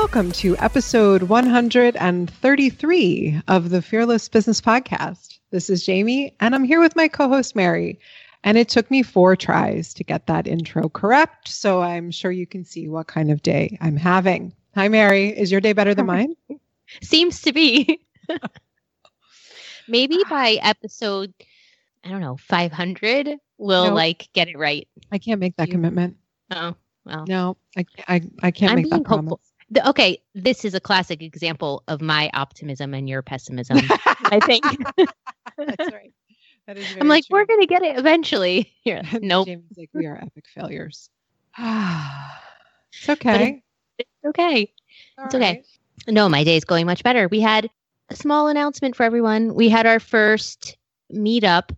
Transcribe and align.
Welcome 0.00 0.30
to 0.32 0.56
episode 0.58 1.22
133 1.24 3.42
of 3.48 3.70
the 3.70 3.82
Fearless 3.82 4.28
Business 4.28 4.60
Podcast. 4.60 5.40
This 5.50 5.68
is 5.68 5.84
Jamie, 5.84 6.36
and 6.38 6.54
I'm 6.54 6.62
here 6.62 6.78
with 6.78 6.94
my 6.94 7.08
co 7.08 7.28
host, 7.28 7.56
Mary. 7.56 7.98
And 8.44 8.56
it 8.56 8.68
took 8.68 8.92
me 8.92 9.02
four 9.02 9.34
tries 9.34 9.92
to 9.94 10.04
get 10.04 10.28
that 10.28 10.46
intro 10.46 10.88
correct. 10.88 11.48
So 11.48 11.82
I'm 11.82 12.12
sure 12.12 12.30
you 12.30 12.46
can 12.46 12.64
see 12.64 12.88
what 12.88 13.08
kind 13.08 13.32
of 13.32 13.42
day 13.42 13.76
I'm 13.80 13.96
having. 13.96 14.54
Hi, 14.76 14.86
Mary. 14.86 15.36
Is 15.36 15.50
your 15.50 15.60
day 15.60 15.72
better 15.72 15.96
than 15.96 16.06
mine? 16.06 16.36
Seems 17.02 17.42
to 17.42 17.52
be. 17.52 18.00
Maybe 19.88 20.18
by 20.30 20.60
episode, 20.62 21.34
I 22.04 22.10
don't 22.10 22.20
know, 22.20 22.36
500, 22.36 23.30
we'll 23.58 23.92
like 23.92 24.28
get 24.32 24.46
it 24.46 24.56
right. 24.56 24.86
I 25.10 25.18
can't 25.18 25.40
make 25.40 25.56
that 25.56 25.66
you, 25.66 25.72
commitment. 25.72 26.18
Oh, 26.52 26.76
well. 27.04 27.24
No, 27.26 27.56
I, 27.76 27.84
I, 28.06 28.22
I 28.44 28.52
can't 28.52 28.70
I'm 28.70 28.76
make 28.76 28.90
that 28.90 29.02
promise. 29.02 29.34
The, 29.70 29.86
okay, 29.90 30.22
this 30.34 30.64
is 30.64 30.74
a 30.74 30.80
classic 30.80 31.22
example 31.22 31.82
of 31.88 32.00
my 32.00 32.30
optimism 32.32 32.94
and 32.94 33.08
your 33.08 33.22
pessimism. 33.22 33.78
I 34.06 34.40
think. 34.46 34.64
That's 35.58 35.92
right. 35.92 36.12
That 36.68 36.76
is 36.76 36.86
I'm 37.00 37.08
like, 37.08 37.26
true. 37.26 37.38
we're 37.38 37.46
gonna 37.46 37.66
get 37.66 37.82
it 37.82 37.98
eventually. 37.98 38.72
Yeah. 38.84 39.02
Nope. 39.20 39.46
Jamie's 39.46 39.76
like, 39.76 39.90
we 39.92 40.06
are 40.06 40.16
epic 40.16 40.46
failures. 40.54 41.10
it's 41.58 43.08
okay. 43.08 43.62
It's, 43.98 44.08
it's 44.08 44.28
okay. 44.28 44.72
All 45.18 45.26
it's 45.26 45.34
okay. 45.34 45.62
Right. 46.06 46.14
No, 46.14 46.26
my 46.28 46.42
day 46.42 46.56
is 46.56 46.64
going 46.64 46.86
much 46.86 47.02
better. 47.02 47.28
We 47.28 47.40
had 47.40 47.68
a 48.08 48.16
small 48.16 48.48
announcement 48.48 48.96
for 48.96 49.02
everyone. 49.02 49.54
We 49.54 49.68
had 49.68 49.84
our 49.84 50.00
first 50.00 50.78
meetup 51.12 51.76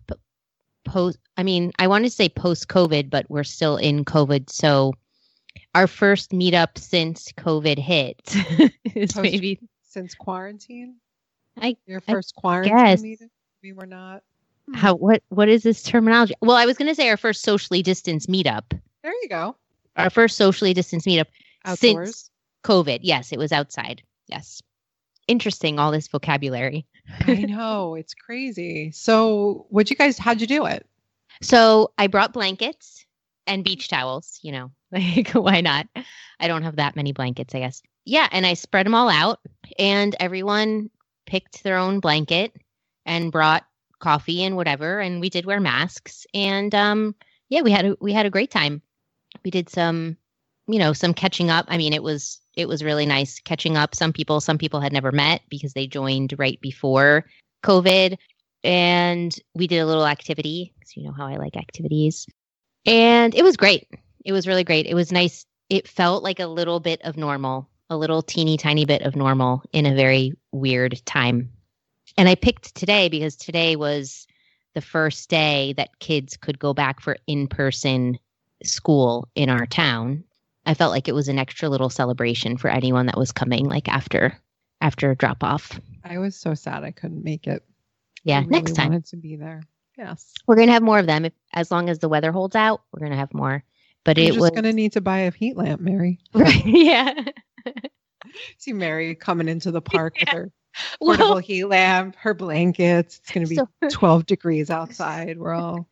post. 0.85 1.17
I 1.35 1.43
mean, 1.43 1.73
I 1.79 1.87
wanted 1.87 2.09
to 2.09 2.15
say 2.15 2.29
post 2.29 2.69
COVID, 2.69 3.09
but 3.09 3.25
we're 3.29 3.43
still 3.43 3.75
in 3.75 4.05
COVID, 4.05 4.49
so 4.49 4.93
our 5.75 5.87
first 5.87 6.31
meetup 6.31 6.77
since 6.77 7.31
COVID 7.33 7.77
hit. 7.77 8.19
is 8.95 9.15
maybe 9.15 9.59
since 9.83 10.15
quarantine. 10.15 10.95
I 11.57 11.75
your 11.85 12.01
first 12.01 12.33
I 12.37 12.41
quarantine 12.41 12.75
guess. 12.75 13.01
meetup. 13.01 13.29
We 13.63 13.73
were 13.73 13.85
not. 13.85 14.23
Hmm. 14.67 14.73
How 14.73 14.95
what 14.95 15.23
what 15.29 15.49
is 15.49 15.63
this 15.63 15.83
terminology? 15.83 16.33
Well, 16.41 16.57
I 16.57 16.65
was 16.65 16.77
going 16.77 16.89
to 16.89 16.95
say 16.95 17.09
our 17.09 17.17
first 17.17 17.43
socially 17.43 17.81
distanced 17.81 18.29
meetup. 18.29 18.77
There 19.03 19.13
you 19.21 19.29
go. 19.29 19.55
Our 19.97 20.09
first 20.09 20.37
socially 20.37 20.73
distanced 20.73 21.07
meetup 21.07 21.27
Outdoors. 21.65 22.09
since 22.09 22.29
COVID. 22.63 22.99
Yes, 23.01 23.31
it 23.31 23.39
was 23.39 23.51
outside. 23.51 24.01
Yes. 24.27 24.61
Interesting 25.27 25.79
all 25.79 25.91
this 25.91 26.07
vocabulary. 26.07 26.85
I 27.27 27.35
know, 27.45 27.95
it's 27.95 28.13
crazy. 28.13 28.91
So, 28.91 29.65
what 29.69 29.89
you 29.89 29.95
guys 29.95 30.17
how'd 30.17 30.41
you 30.41 30.47
do 30.47 30.65
it? 30.65 30.85
So, 31.41 31.91
I 31.97 32.07
brought 32.07 32.33
blankets 32.33 33.05
and 33.47 33.63
beach 33.63 33.89
towels, 33.89 34.39
you 34.41 34.51
know, 34.51 34.71
like 34.93 35.31
why 35.31 35.61
not? 35.61 35.87
I 36.39 36.47
don't 36.47 36.63
have 36.63 36.77
that 36.77 36.95
many 36.95 37.11
blankets, 37.11 37.55
I 37.55 37.59
guess. 37.59 37.81
Yeah, 38.05 38.27
and 38.31 38.45
I 38.45 38.55
spread 38.55 38.85
them 38.85 38.95
all 38.95 39.09
out 39.09 39.39
and 39.77 40.15
everyone 40.19 40.89
picked 41.25 41.63
their 41.63 41.77
own 41.77 41.99
blanket 41.99 42.53
and 43.05 43.31
brought 43.31 43.63
coffee 43.99 44.43
and 44.43 44.55
whatever 44.55 44.99
and 44.99 45.21
we 45.21 45.29
did 45.29 45.45
wear 45.45 45.59
masks 45.59 46.25
and 46.33 46.73
um 46.73 47.15
yeah, 47.49 47.61
we 47.61 47.71
had 47.71 47.85
a, 47.85 47.97
we 48.01 48.13
had 48.13 48.25
a 48.25 48.31
great 48.31 48.49
time. 48.49 48.81
We 49.43 49.51
did 49.51 49.69
some 49.69 50.17
you 50.67 50.79
know, 50.79 50.93
some 50.93 51.13
catching 51.13 51.49
up. 51.49 51.65
I 51.67 51.77
mean, 51.77 51.93
it 51.93 52.03
was 52.03 52.39
it 52.55 52.67
was 52.67 52.83
really 52.83 53.05
nice 53.05 53.39
catching 53.39 53.77
up. 53.77 53.95
Some 53.95 54.13
people 54.13 54.41
some 54.41 54.57
people 54.57 54.79
had 54.79 54.93
never 54.93 55.11
met 55.11 55.41
because 55.49 55.73
they 55.73 55.87
joined 55.87 56.33
right 56.37 56.59
before 56.61 57.25
COVID 57.63 58.17
and 58.63 59.35
we 59.53 59.67
did 59.67 59.79
a 59.79 59.85
little 59.85 60.05
activity 60.05 60.73
because 60.79 60.95
you 60.95 61.03
know 61.03 61.11
how 61.11 61.27
I 61.27 61.37
like 61.37 61.57
activities. 61.57 62.25
And 62.85 63.35
it 63.35 63.43
was 63.43 63.57
great. 63.57 63.87
It 64.23 64.31
was 64.31 64.47
really 64.47 64.63
great. 64.63 64.85
It 64.85 64.95
was 64.95 65.11
nice. 65.11 65.45
It 65.69 65.87
felt 65.87 66.23
like 66.23 66.39
a 66.39 66.47
little 66.47 66.79
bit 66.79 67.01
of 67.03 67.17
normal, 67.17 67.69
a 67.89 67.97
little 67.97 68.21
teeny 68.21 68.57
tiny 68.57 68.85
bit 68.85 69.01
of 69.03 69.15
normal 69.15 69.63
in 69.73 69.85
a 69.85 69.95
very 69.95 70.33
weird 70.51 71.01
time. 71.05 71.51
And 72.17 72.27
I 72.27 72.35
picked 72.35 72.75
today 72.75 73.09
because 73.09 73.35
today 73.35 73.75
was 73.75 74.27
the 74.73 74.81
first 74.81 75.29
day 75.29 75.73
that 75.73 75.99
kids 75.99 76.37
could 76.37 76.59
go 76.59 76.73
back 76.73 77.01
for 77.01 77.17
in 77.27 77.47
person 77.47 78.19
school 78.63 79.27
in 79.35 79.49
our 79.49 79.65
town. 79.65 80.23
I 80.65 80.73
felt 80.73 80.91
like 80.91 81.07
it 81.07 81.15
was 81.15 81.27
an 81.27 81.39
extra 81.39 81.69
little 81.69 81.89
celebration 81.89 82.57
for 82.57 82.69
anyone 82.69 83.07
that 83.07 83.17
was 83.17 83.31
coming 83.31 83.65
like 83.65 83.87
after 83.87 84.37
after 84.79 85.15
drop 85.15 85.43
off. 85.43 85.79
I 86.03 86.17
was 86.17 86.35
so 86.35 86.53
sad 86.53 86.83
I 86.83 86.91
couldn't 86.91 87.23
make 87.23 87.47
it. 87.47 87.63
Yeah, 88.23 88.39
really 88.39 88.51
next 88.51 88.73
time. 88.73 88.89
Wanted 88.89 89.05
to 89.07 89.17
be 89.17 89.35
there. 89.35 89.61
Yes. 89.97 90.33
We're 90.47 90.55
gonna 90.55 90.71
have 90.71 90.83
more 90.83 90.99
of 90.99 91.07
them 91.07 91.25
if, 91.25 91.33
as 91.53 91.71
long 91.71 91.89
as 91.89 91.99
the 91.99 92.09
weather 92.09 92.31
holds 92.31 92.55
out. 92.55 92.81
We're 92.91 93.05
gonna 93.05 93.17
have 93.17 93.33
more. 93.33 93.63
But 94.03 94.17
You're 94.17 94.25
it 94.25 94.29
just 94.29 94.39
was 94.39 94.51
gonna 94.51 94.73
need 94.73 94.93
to 94.93 95.01
buy 95.01 95.19
a 95.19 95.31
heat 95.31 95.57
lamp, 95.57 95.81
Mary. 95.81 96.19
right. 96.33 96.65
Yeah. 96.65 97.13
See 98.57 98.73
Mary 98.73 99.15
coming 99.15 99.47
into 99.47 99.71
the 99.71 99.81
park 99.81 100.15
yeah. 100.17 100.23
with 100.23 100.33
her 100.33 100.51
portable 100.99 101.29
well, 101.29 101.37
heat 101.37 101.65
lamp, 101.65 102.15
her 102.15 102.33
blankets. 102.33 103.19
It's 103.19 103.31
gonna 103.31 103.47
be 103.47 103.55
so, 103.55 103.67
12 103.89 104.25
degrees 104.25 104.69
outside. 104.69 105.37
We're 105.37 105.53
all 105.53 105.87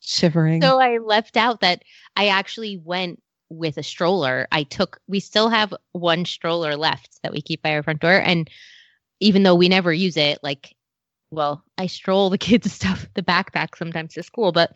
shivering. 0.00 0.62
So 0.62 0.80
I 0.80 0.98
left 0.98 1.36
out 1.36 1.60
that 1.60 1.82
I 2.16 2.28
actually 2.28 2.76
went 2.76 3.22
with 3.48 3.78
a 3.78 3.82
stroller. 3.82 4.46
I 4.52 4.64
took. 4.64 5.00
We 5.06 5.20
still 5.20 5.48
have 5.48 5.74
one 5.92 6.24
stroller 6.24 6.76
left 6.76 7.22
that 7.22 7.32
we 7.32 7.40
keep 7.40 7.62
by 7.62 7.74
our 7.74 7.82
front 7.82 8.00
door, 8.00 8.20
and 8.20 8.50
even 9.20 9.42
though 9.42 9.54
we 9.54 9.68
never 9.68 9.92
use 9.92 10.16
it, 10.16 10.38
like 10.42 10.74
well, 11.30 11.64
I 11.78 11.86
stroll 11.86 12.30
the 12.30 12.38
kids' 12.38 12.72
stuff, 12.72 13.06
the 13.14 13.22
backpack 13.22 13.76
sometimes 13.76 14.14
to 14.14 14.22
school, 14.22 14.52
but 14.52 14.72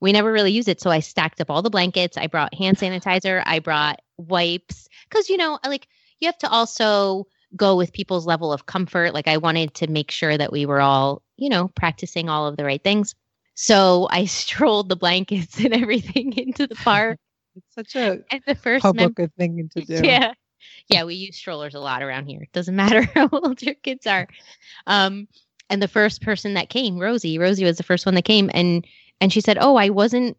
we 0.00 0.12
never 0.12 0.32
really 0.32 0.52
use 0.52 0.68
it. 0.68 0.80
So 0.80 0.90
I 0.90 1.00
stacked 1.00 1.40
up 1.40 1.50
all 1.50 1.62
the 1.62 1.70
blankets. 1.70 2.16
I 2.16 2.26
brought 2.26 2.54
hand 2.54 2.76
sanitizer. 2.76 3.42
I 3.44 3.58
brought 3.58 4.00
wipes 4.16 4.88
because, 5.08 5.28
you 5.28 5.36
know, 5.36 5.58
like 5.64 5.88
you 6.20 6.26
have 6.26 6.38
to 6.38 6.50
also 6.50 7.26
go 7.56 7.76
with 7.76 7.92
people's 7.92 8.26
level 8.26 8.52
of 8.52 8.66
comfort. 8.66 9.14
Like 9.14 9.28
I 9.28 9.38
wanted 9.38 9.74
to 9.74 9.86
make 9.86 10.10
sure 10.10 10.36
that 10.36 10.52
we 10.52 10.66
were 10.66 10.80
all, 10.80 11.22
you 11.36 11.48
know, 11.48 11.68
practicing 11.68 12.28
all 12.28 12.46
of 12.46 12.56
the 12.56 12.64
right 12.64 12.82
things. 12.82 13.14
So 13.54 14.08
I 14.10 14.24
strolled 14.26 14.88
the 14.88 14.96
blankets 14.96 15.58
and 15.58 15.74
everything 15.74 16.32
into 16.36 16.66
the 16.66 16.76
park. 16.76 17.18
it's 17.56 17.74
such 17.74 17.96
a 17.96 18.18
and 18.30 18.42
the 18.46 18.54
first 18.54 18.82
public 18.82 19.18
mem- 19.18 19.30
thing 19.38 19.70
to 19.74 19.84
do. 19.84 20.06
Yeah. 20.06 20.34
Yeah, 20.88 21.04
we 21.04 21.14
use 21.14 21.36
strollers 21.36 21.74
a 21.74 21.80
lot 21.80 22.02
around 22.02 22.26
here. 22.26 22.40
It 22.42 22.52
doesn't 22.52 22.74
matter 22.74 23.02
how 23.14 23.28
old 23.30 23.62
your 23.62 23.74
kids 23.74 24.06
are. 24.06 24.26
Um, 24.86 25.28
and 25.70 25.82
the 25.82 25.88
first 25.88 26.22
person 26.22 26.54
that 26.54 26.70
came 26.70 26.98
rosie 26.98 27.38
rosie 27.38 27.64
was 27.64 27.76
the 27.76 27.82
first 27.82 28.06
one 28.06 28.14
that 28.14 28.24
came 28.24 28.50
and 28.54 28.86
and 29.20 29.32
she 29.32 29.40
said 29.40 29.58
oh 29.60 29.76
i 29.76 29.88
wasn't 29.88 30.36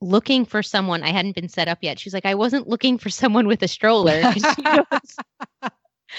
looking 0.00 0.44
for 0.44 0.62
someone 0.62 1.02
i 1.02 1.10
hadn't 1.10 1.34
been 1.34 1.48
set 1.48 1.68
up 1.68 1.78
yet 1.80 1.98
she's 1.98 2.14
like 2.14 2.26
i 2.26 2.34
wasn't 2.34 2.68
looking 2.68 2.98
for 2.98 3.10
someone 3.10 3.46
with 3.46 3.62
a 3.62 3.68
stroller 3.68 4.20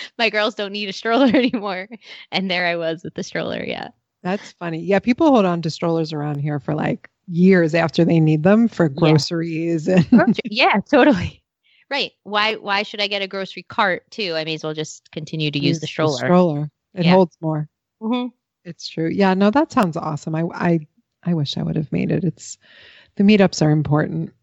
my 0.17 0.29
girls 0.29 0.55
don't 0.55 0.71
need 0.71 0.89
a 0.89 0.93
stroller 0.93 1.27
anymore. 1.33 1.87
And 2.31 2.49
there 2.49 2.65
I 2.65 2.75
was 2.75 3.03
with 3.03 3.15
the 3.15 3.23
stroller. 3.23 3.63
Yeah. 3.63 3.89
That's 4.21 4.53
funny. 4.53 4.79
Yeah, 4.79 4.99
people 4.99 5.27
hold 5.27 5.45
on 5.45 5.61
to 5.63 5.69
strollers 5.69 6.13
around 6.13 6.39
here 6.39 6.59
for 6.59 6.75
like 6.75 7.09
years 7.27 7.75
after 7.75 8.05
they 8.05 8.19
need 8.19 8.43
them 8.43 8.67
for 8.67 8.89
groceries 8.89 9.87
yeah. 9.87 10.01
and 10.11 10.39
yeah, 10.45 10.79
totally. 10.89 11.43
Right. 11.89 12.11
Why 12.23 12.55
why 12.55 12.83
should 12.83 13.01
I 13.01 13.07
get 13.07 13.21
a 13.21 13.27
grocery 13.27 13.63
cart 13.63 14.09
too? 14.11 14.33
I 14.35 14.45
may 14.45 14.55
as 14.55 14.63
well 14.63 14.73
just 14.73 15.11
continue 15.11 15.51
to 15.51 15.59
use, 15.59 15.67
use 15.67 15.79
the 15.81 15.87
stroller. 15.87 16.19
The 16.19 16.25
stroller. 16.25 16.71
It 16.93 17.05
yeah. 17.05 17.11
holds 17.11 17.37
more. 17.41 17.67
Mm-hmm. 18.01 18.27
It's 18.63 18.87
true. 18.87 19.09
Yeah, 19.09 19.33
no, 19.33 19.51
that 19.51 19.73
sounds 19.73 19.97
awesome. 19.97 20.35
I 20.35 20.43
I 20.53 20.79
I 21.25 21.33
wish 21.33 21.57
I 21.57 21.63
would 21.63 21.75
have 21.75 21.91
made 21.91 22.11
it. 22.11 22.23
It's 22.23 22.57
the 23.15 23.23
meetups 23.23 23.61
are 23.61 23.71
important. 23.71 24.33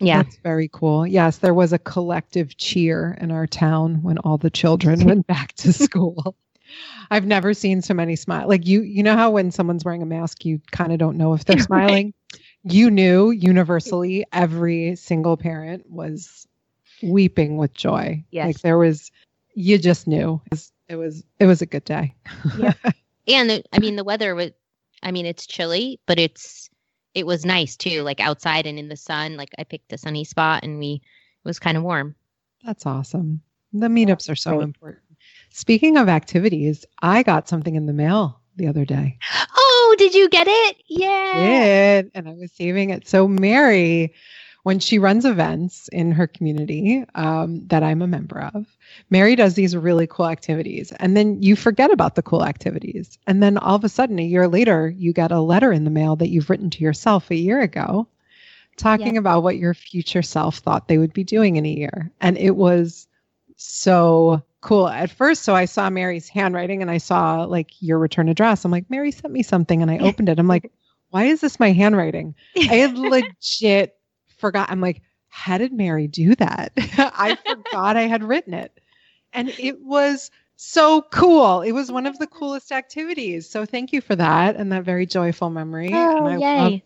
Yeah. 0.00 0.22
That's 0.22 0.36
very 0.36 0.68
cool. 0.72 1.06
Yes, 1.06 1.38
there 1.38 1.54
was 1.54 1.72
a 1.72 1.78
collective 1.78 2.56
cheer 2.56 3.16
in 3.20 3.30
our 3.30 3.46
town 3.46 4.02
when 4.02 4.18
all 4.18 4.38
the 4.38 4.50
children 4.50 5.04
went 5.04 5.26
back 5.28 5.52
to 5.54 5.72
school. 5.72 6.36
I've 7.10 7.26
never 7.26 7.54
seen 7.54 7.82
so 7.82 7.94
many 7.94 8.16
smile. 8.16 8.48
Like 8.48 8.66
you, 8.66 8.82
you 8.82 9.02
know 9.02 9.14
how 9.14 9.30
when 9.30 9.50
someone's 9.50 9.84
wearing 9.84 10.02
a 10.02 10.06
mask, 10.06 10.44
you 10.44 10.60
kind 10.72 10.92
of 10.92 10.98
don't 10.98 11.16
know 11.16 11.34
if 11.34 11.44
they're 11.44 11.58
smiling. 11.60 12.12
Right. 12.32 12.42
You 12.64 12.90
knew 12.90 13.30
universally 13.30 14.24
every 14.32 14.96
single 14.96 15.36
parent 15.36 15.88
was 15.88 16.46
weeping 17.02 17.56
with 17.56 17.74
joy. 17.74 18.24
Yes. 18.30 18.46
Like 18.46 18.60
there 18.60 18.78
was, 18.78 19.10
you 19.54 19.78
just 19.78 20.06
knew 20.06 20.40
it 20.46 20.50
was, 20.50 20.72
it 20.88 20.96
was, 20.96 21.24
it 21.38 21.46
was 21.46 21.62
a 21.62 21.66
good 21.66 21.84
day. 21.84 22.14
Yeah. 22.58 22.72
and 23.28 23.50
the, 23.50 23.64
I 23.72 23.78
mean, 23.78 23.96
the 23.96 24.04
weather 24.04 24.34
was, 24.34 24.50
I 25.04 25.12
mean, 25.12 25.26
it's 25.26 25.46
chilly, 25.46 26.00
but 26.06 26.18
it's, 26.18 26.68
it 27.14 27.26
was 27.26 27.44
nice 27.44 27.76
too, 27.76 28.02
like 28.02 28.18
outside 28.18 28.66
and 28.66 28.78
in 28.78 28.88
the 28.88 28.96
sun. 28.96 29.36
Like 29.36 29.50
I 29.58 29.64
picked 29.64 29.92
a 29.92 29.98
sunny 29.98 30.24
spot 30.24 30.64
and 30.64 30.78
we, 30.78 30.94
it 30.94 31.48
was 31.48 31.58
kind 31.60 31.76
of 31.76 31.82
warm. 31.82 32.16
That's 32.64 32.86
awesome. 32.86 33.42
The 33.72 33.88
meetups 33.88 34.30
are 34.30 34.36
so 34.36 34.60
important. 34.60 35.02
Speaking 35.50 35.96
of 35.96 36.08
activities, 36.08 36.84
I 37.02 37.22
got 37.22 37.48
something 37.48 37.74
in 37.74 37.86
the 37.86 37.92
mail 37.92 38.40
the 38.56 38.66
other 38.66 38.84
day. 38.84 39.18
Oh, 39.56 39.94
did 39.98 40.14
you 40.14 40.28
get 40.28 40.46
it? 40.48 40.76
Yeah. 40.86 42.02
Did. 42.02 42.10
And 42.14 42.28
I 42.28 42.32
was 42.32 42.52
saving 42.52 42.90
it. 42.90 43.06
So 43.06 43.28
Mary, 43.28 44.14
when 44.64 44.80
she 44.80 44.98
runs 44.98 45.24
events 45.24 45.88
in 45.88 46.10
her 46.12 46.26
community 46.26 47.04
um, 47.14 47.66
that 47.68 47.82
I'm 47.82 48.02
a 48.02 48.06
member 48.06 48.40
of, 48.40 48.66
Mary 49.10 49.36
does 49.36 49.54
these 49.54 49.76
really 49.76 50.06
cool 50.06 50.26
activities. 50.26 50.92
And 50.92 51.16
then 51.16 51.42
you 51.42 51.54
forget 51.54 51.90
about 51.90 52.14
the 52.16 52.22
cool 52.22 52.44
activities. 52.44 53.18
And 53.26 53.42
then 53.42 53.58
all 53.58 53.76
of 53.76 53.84
a 53.84 53.88
sudden, 53.88 54.18
a 54.18 54.22
year 54.22 54.48
later, 54.48 54.88
you 54.88 55.12
get 55.12 55.30
a 55.30 55.40
letter 55.40 55.72
in 55.72 55.84
the 55.84 55.90
mail 55.90 56.16
that 56.16 56.30
you've 56.30 56.50
written 56.50 56.70
to 56.70 56.82
yourself 56.82 57.30
a 57.30 57.36
year 57.36 57.60
ago 57.60 58.08
talking 58.76 59.14
yeah. 59.14 59.20
about 59.20 59.42
what 59.42 59.56
your 59.56 59.74
future 59.74 60.22
self 60.22 60.58
thought 60.58 60.88
they 60.88 60.98
would 60.98 61.12
be 61.12 61.24
doing 61.24 61.56
in 61.56 61.66
a 61.66 61.70
year. 61.70 62.10
And 62.20 62.36
it 62.38 62.56
was 62.56 63.06
so 63.56 64.42
cool 64.60 64.88
at 64.88 65.10
first. 65.10 65.42
So 65.42 65.54
I 65.54 65.66
saw 65.66 65.90
Mary's 65.90 66.28
handwriting 66.28 66.82
and 66.82 66.90
I 66.90 66.98
saw 66.98 67.44
like 67.44 67.70
your 67.80 67.98
return 67.98 68.28
address. 68.28 68.64
I'm 68.64 68.70
like, 68.70 68.90
Mary 68.90 69.10
sent 69.10 69.32
me 69.32 69.42
something 69.42 69.82
and 69.82 69.90
I 69.90 69.98
opened 70.00 70.28
it. 70.28 70.38
I'm 70.38 70.48
like, 70.48 70.72
why 71.10 71.24
is 71.24 71.40
this 71.40 71.60
my 71.60 71.72
handwriting? 71.72 72.34
I 72.56 72.76
had 72.76 72.98
legit 72.98 73.96
forgot. 74.44 74.70
I'm 74.70 74.82
like, 74.82 75.00
how 75.28 75.56
did 75.56 75.72
Mary 75.72 76.06
do 76.06 76.34
that? 76.34 76.72
I 76.76 77.36
forgot 77.46 77.96
I 77.96 78.02
had 78.02 78.22
written 78.22 78.52
it. 78.52 78.78
And 79.32 79.48
it 79.58 79.80
was 79.80 80.30
so 80.56 81.00
cool. 81.10 81.62
It 81.62 81.72
was 81.72 81.90
one 81.90 82.06
of 82.06 82.18
the 82.18 82.26
coolest 82.26 82.70
activities. 82.70 83.48
So 83.48 83.64
thank 83.64 83.94
you 83.94 84.02
for 84.02 84.14
that 84.16 84.56
and 84.56 84.70
that 84.70 84.84
very 84.84 85.06
joyful 85.06 85.48
memory. 85.48 85.88
Oh, 85.94 86.26
and 86.26 86.44
I 86.44 86.68
yay. 86.68 86.82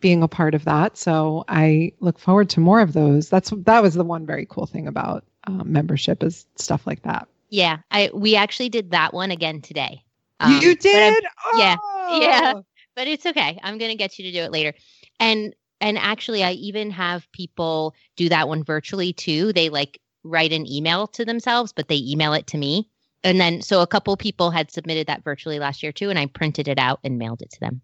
being 0.00 0.22
a 0.22 0.28
part 0.28 0.54
of 0.54 0.66
that. 0.66 0.98
So 0.98 1.44
I 1.48 1.92
look 2.00 2.18
forward 2.18 2.50
to 2.50 2.60
more 2.60 2.80
of 2.80 2.92
those. 2.92 3.30
That's 3.30 3.54
that 3.56 3.82
was 3.82 3.94
the 3.94 4.04
one 4.04 4.26
very 4.26 4.46
cool 4.46 4.66
thing 4.66 4.86
about 4.86 5.24
um, 5.44 5.72
membership 5.72 6.22
is 6.22 6.44
stuff 6.56 6.86
like 6.86 7.02
that. 7.04 7.26
Yeah, 7.48 7.78
I 7.90 8.10
we 8.12 8.36
actually 8.36 8.68
did 8.68 8.90
that 8.90 9.14
one 9.14 9.30
again 9.30 9.62
today. 9.62 10.04
Um, 10.40 10.60
you 10.60 10.76
did? 10.76 11.24
Oh. 11.46 11.58
Yeah, 11.58 11.76
yeah. 12.20 12.52
But 12.94 13.08
it's 13.08 13.24
okay. 13.24 13.58
I'm 13.62 13.78
gonna 13.78 13.96
get 13.96 14.18
you 14.18 14.26
to 14.26 14.32
do 14.32 14.42
it 14.42 14.52
later. 14.52 14.74
And 15.18 15.54
and 15.80 15.98
actually, 15.98 16.42
I 16.42 16.52
even 16.52 16.90
have 16.90 17.30
people 17.32 17.94
do 18.16 18.28
that 18.28 18.48
one 18.48 18.64
virtually 18.64 19.12
too. 19.12 19.52
They 19.52 19.68
like 19.68 20.00
write 20.24 20.52
an 20.52 20.66
email 20.66 21.06
to 21.08 21.24
themselves, 21.24 21.72
but 21.72 21.88
they 21.88 21.98
email 21.98 22.32
it 22.32 22.46
to 22.48 22.58
me. 22.58 22.88
And 23.24 23.40
then 23.40 23.62
so 23.62 23.80
a 23.80 23.86
couple 23.86 24.16
people 24.16 24.50
had 24.50 24.70
submitted 24.70 25.06
that 25.06 25.24
virtually 25.24 25.58
last 25.58 25.82
year 25.82 25.92
too, 25.92 26.10
and 26.10 26.18
I 26.18 26.26
printed 26.26 26.68
it 26.68 26.78
out 26.78 27.00
and 27.04 27.18
mailed 27.18 27.42
it 27.42 27.50
to 27.50 27.60
them. 27.60 27.80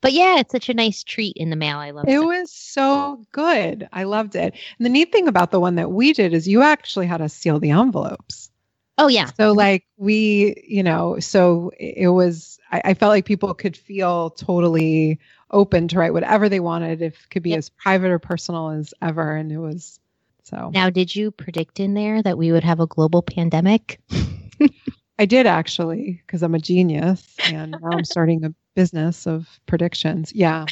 But 0.00 0.12
yeah, 0.12 0.38
it's 0.38 0.52
such 0.52 0.68
a 0.68 0.74
nice 0.74 1.04
treat 1.04 1.36
in 1.36 1.50
the 1.50 1.56
mail. 1.56 1.78
I 1.78 1.90
love 1.90 2.08
it. 2.08 2.12
It 2.12 2.24
was 2.24 2.50
so 2.50 3.22
good. 3.32 3.88
I 3.92 4.04
loved 4.04 4.34
it. 4.34 4.54
And 4.78 4.84
the 4.84 4.90
neat 4.90 5.12
thing 5.12 5.28
about 5.28 5.50
the 5.50 5.60
one 5.60 5.76
that 5.76 5.92
we 5.92 6.12
did 6.12 6.34
is 6.34 6.48
you 6.48 6.62
actually 6.62 7.06
had 7.06 7.18
to 7.18 7.28
seal 7.28 7.60
the 7.60 7.70
envelopes. 7.70 8.50
Oh 8.96 9.06
yeah. 9.06 9.30
So 9.36 9.52
like 9.52 9.84
we, 9.96 10.60
you 10.66 10.82
know, 10.82 11.20
so 11.20 11.70
it 11.78 12.08
was 12.08 12.58
I, 12.72 12.82
I, 12.86 12.94
felt 12.94 13.10
like 13.10 13.24
people 13.24 13.54
could 13.54 13.76
feel 13.76 14.30
totally 14.30 15.20
open 15.50 15.88
to 15.88 15.98
write 15.98 16.12
whatever 16.12 16.48
they 16.48 16.60
wanted. 16.60 17.02
If 17.02 17.14
it 17.14 17.30
could 17.30 17.42
be 17.42 17.50
yep. 17.50 17.58
as 17.58 17.68
private 17.68 18.10
or 18.10 18.18
personal 18.18 18.70
as 18.70 18.92
ever. 19.02 19.36
And 19.36 19.50
it 19.50 19.58
was 19.58 20.00
so 20.44 20.70
now 20.72 20.88
did 20.88 21.14
you 21.14 21.30
predict 21.30 21.78
in 21.78 21.94
there 21.94 22.22
that 22.22 22.38
we 22.38 22.52
would 22.52 22.64
have 22.64 22.80
a 22.80 22.86
global 22.86 23.22
pandemic? 23.22 24.00
I 25.18 25.26
did 25.26 25.46
actually, 25.46 26.22
because 26.24 26.42
I'm 26.42 26.54
a 26.54 26.60
genius 26.60 27.36
and 27.50 27.72
now 27.72 27.90
I'm 27.90 28.04
starting 28.04 28.44
a 28.44 28.54
business 28.74 29.26
of 29.26 29.48
predictions. 29.66 30.32
Yeah. 30.32 30.66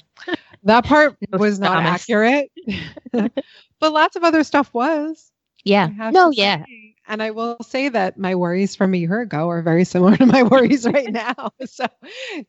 That 0.62 0.84
part 0.84 1.16
was 1.32 1.58
not 1.58 1.82
accurate. 1.82 2.52
but 3.12 3.92
lots 3.92 4.14
of 4.14 4.22
other 4.22 4.44
stuff 4.44 4.72
was. 4.72 5.32
Yeah. 5.64 5.88
No, 6.12 6.30
yeah. 6.30 6.64
Say. 6.64 6.95
And 7.08 7.22
I 7.22 7.30
will 7.30 7.56
say 7.62 7.88
that 7.88 8.18
my 8.18 8.34
worries 8.34 8.74
from 8.74 8.94
a 8.94 8.96
year 8.96 9.20
ago 9.20 9.48
are 9.48 9.62
very 9.62 9.84
similar 9.84 10.16
to 10.16 10.26
my 10.26 10.42
worries 10.50 10.86
right 10.86 11.12
now. 11.12 11.50
So 11.64 11.86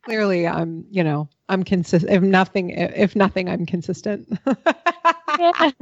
clearly 0.03 0.47
I'm, 0.47 0.85
you 0.89 1.03
know, 1.03 1.29
I'm 1.49 1.63
consistent. 1.63 2.11
If 2.11 2.23
nothing, 2.23 2.71
if 2.71 3.15
nothing, 3.15 3.49
I'm 3.49 3.65
consistent. 3.65 4.27
yeah. 5.39 5.71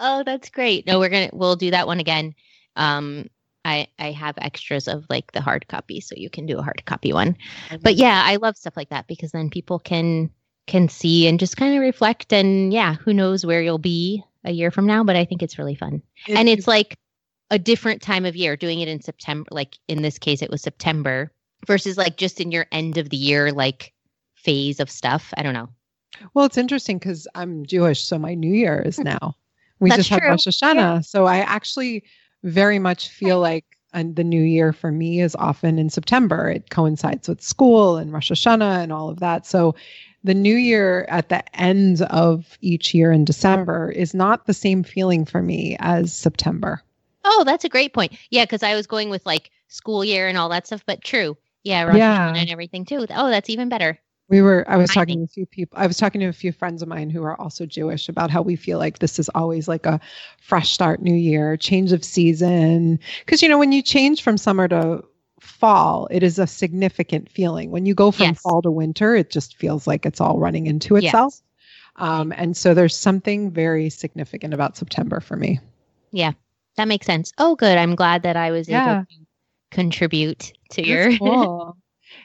Oh, 0.00 0.22
that's 0.24 0.48
great. 0.48 0.86
No, 0.86 1.00
we're 1.00 1.08
going 1.08 1.28
to, 1.28 1.36
we'll 1.36 1.56
do 1.56 1.72
that 1.72 1.88
one 1.88 1.98
again. 1.98 2.34
Um, 2.76 3.28
I, 3.64 3.88
I 3.98 4.12
have 4.12 4.36
extras 4.38 4.86
of 4.86 5.04
like 5.10 5.32
the 5.32 5.40
hard 5.40 5.66
copy, 5.66 6.00
so 6.00 6.14
you 6.16 6.30
can 6.30 6.46
do 6.46 6.56
a 6.58 6.62
hard 6.62 6.84
copy 6.86 7.12
one. 7.12 7.36
But 7.82 7.96
yeah, 7.96 8.22
I 8.24 8.36
love 8.36 8.56
stuff 8.56 8.76
like 8.76 8.90
that 8.90 9.08
because 9.08 9.32
then 9.32 9.50
people 9.50 9.80
can 9.80 10.30
can 10.68 10.88
see 10.88 11.26
and 11.26 11.40
just 11.40 11.56
kind 11.56 11.74
of 11.74 11.80
reflect 11.80 12.32
and 12.32 12.72
yeah, 12.72 12.94
who 12.94 13.12
knows 13.12 13.44
where 13.44 13.60
you'll 13.60 13.78
be 13.78 14.22
a 14.44 14.52
year 14.52 14.70
from 14.70 14.86
now, 14.86 15.02
but 15.02 15.16
I 15.16 15.24
think 15.24 15.42
it's 15.42 15.58
really 15.58 15.74
fun. 15.74 16.02
And 16.28 16.48
it's 16.48 16.68
like 16.68 16.96
a 17.50 17.58
different 17.58 18.02
time 18.02 18.24
of 18.24 18.36
year 18.36 18.56
doing 18.56 18.80
it 18.80 18.88
in 18.88 19.00
September 19.00 19.48
like 19.50 19.78
in 19.88 20.02
this 20.02 20.18
case 20.18 20.42
it 20.42 20.50
was 20.50 20.62
September 20.62 21.32
versus 21.66 21.96
like 21.96 22.16
just 22.16 22.40
in 22.40 22.52
your 22.52 22.66
end 22.72 22.98
of 22.98 23.10
the 23.10 23.16
year 23.16 23.52
like 23.52 23.92
phase 24.34 24.80
of 24.80 24.90
stuff. 24.90 25.32
I 25.36 25.42
don't 25.42 25.54
know. 25.54 25.68
Well, 26.34 26.44
it's 26.44 26.58
interesting 26.58 27.00
cuz 27.00 27.26
I'm 27.34 27.66
Jewish, 27.66 28.04
so 28.04 28.18
my 28.18 28.34
new 28.34 28.52
year 28.52 28.80
is 28.80 28.96
hmm. 28.96 29.04
now. 29.04 29.36
We 29.80 29.90
just 29.90 30.08
had 30.08 30.22
Rosh 30.22 30.46
Hashanah, 30.46 30.74
yeah. 30.74 31.00
so 31.00 31.26
I 31.26 31.38
actually 31.38 32.02
very 32.42 32.78
much 32.78 33.08
feel 33.08 33.40
like 33.40 33.64
and 33.92 34.16
the 34.16 34.24
new 34.24 34.42
year 34.42 34.72
for 34.72 34.92
me 34.92 35.20
is 35.20 35.34
often 35.36 35.78
in 35.78 35.88
September. 35.88 36.48
It 36.48 36.70
coincides 36.70 37.28
with 37.28 37.40
school 37.40 37.96
and 37.96 38.12
Rosh 38.12 38.30
Hashanah 38.30 38.82
and 38.82 38.92
all 38.92 39.08
of 39.08 39.20
that. 39.20 39.46
So 39.46 39.74
the 40.24 40.34
new 40.34 40.54
year 40.56 41.06
at 41.08 41.28
the 41.28 41.42
end 41.58 42.02
of 42.02 42.58
each 42.60 42.92
year 42.92 43.12
in 43.12 43.24
December 43.24 43.90
is 43.90 44.14
not 44.14 44.46
the 44.46 44.54
same 44.54 44.82
feeling 44.82 45.24
for 45.24 45.42
me 45.42 45.76
as 45.80 46.12
September. 46.12 46.82
Oh, 47.30 47.44
that's 47.44 47.64
a 47.64 47.68
great 47.68 47.92
point. 47.92 48.16
Yeah, 48.30 48.44
because 48.44 48.62
I 48.62 48.74
was 48.74 48.86
going 48.86 49.10
with 49.10 49.24
like 49.26 49.50
school 49.68 50.02
year 50.02 50.28
and 50.28 50.38
all 50.38 50.48
that 50.48 50.66
stuff, 50.66 50.82
but 50.86 51.04
true. 51.04 51.36
Yeah, 51.62 51.82
Rosh 51.82 51.96
yeah. 51.96 52.32
Hashanah 52.32 52.38
and 52.38 52.50
everything 52.50 52.84
too. 52.86 53.06
Oh, 53.10 53.28
that's 53.28 53.50
even 53.50 53.68
better. 53.68 53.98
We 54.30 54.42
were, 54.42 54.64
I 54.68 54.76
was 54.76 54.90
talking 54.90 55.18
to 55.18 55.24
a 55.24 55.26
few 55.26 55.46
people, 55.46 55.78
I 55.78 55.86
was 55.86 55.96
talking 55.96 56.20
to 56.20 56.26
a 56.26 56.34
few 56.34 56.52
friends 56.52 56.82
of 56.82 56.88
mine 56.88 57.08
who 57.08 57.22
are 57.22 57.38
also 57.40 57.64
Jewish 57.64 58.08
about 58.10 58.30
how 58.30 58.42
we 58.42 58.56
feel 58.56 58.78
like 58.78 58.98
this 58.98 59.18
is 59.18 59.30
always 59.30 59.68
like 59.68 59.86
a 59.86 60.00
fresh 60.38 60.70
start, 60.70 61.00
new 61.00 61.14
year, 61.14 61.56
change 61.56 61.92
of 61.92 62.04
season. 62.04 62.98
Cause, 63.26 63.42
you 63.42 63.48
know, 63.48 63.58
when 63.58 63.72
you 63.72 63.80
change 63.80 64.22
from 64.22 64.36
summer 64.36 64.68
to 64.68 65.02
fall, 65.40 66.08
it 66.10 66.22
is 66.22 66.38
a 66.38 66.46
significant 66.46 67.30
feeling. 67.30 67.70
When 67.70 67.86
you 67.86 67.94
go 67.94 68.10
from 68.10 68.26
yes. 68.26 68.40
fall 68.40 68.60
to 68.62 68.70
winter, 68.70 69.14
it 69.14 69.30
just 69.30 69.56
feels 69.56 69.86
like 69.86 70.04
it's 70.04 70.20
all 70.20 70.38
running 70.38 70.66
into 70.66 70.96
itself. 70.96 71.34
Yes. 71.34 71.42
Um, 71.96 72.32
and 72.36 72.56
so 72.56 72.74
there's 72.74 72.96
something 72.96 73.50
very 73.50 73.90
significant 73.90 74.52
about 74.52 74.76
September 74.76 75.20
for 75.20 75.36
me. 75.36 75.58
Yeah, 76.12 76.32
that 76.78 76.88
makes 76.88 77.06
sense. 77.06 77.32
Oh, 77.38 77.54
good. 77.54 77.76
I'm 77.76 77.94
glad 77.94 78.22
that 78.22 78.36
I 78.36 78.50
was 78.50 78.68
yeah. 78.68 78.94
able 78.94 79.04
to 79.04 79.16
contribute 79.70 80.52
to 80.70 80.82
That's 80.82 80.88
your. 80.88 81.12
Cool. 81.18 81.76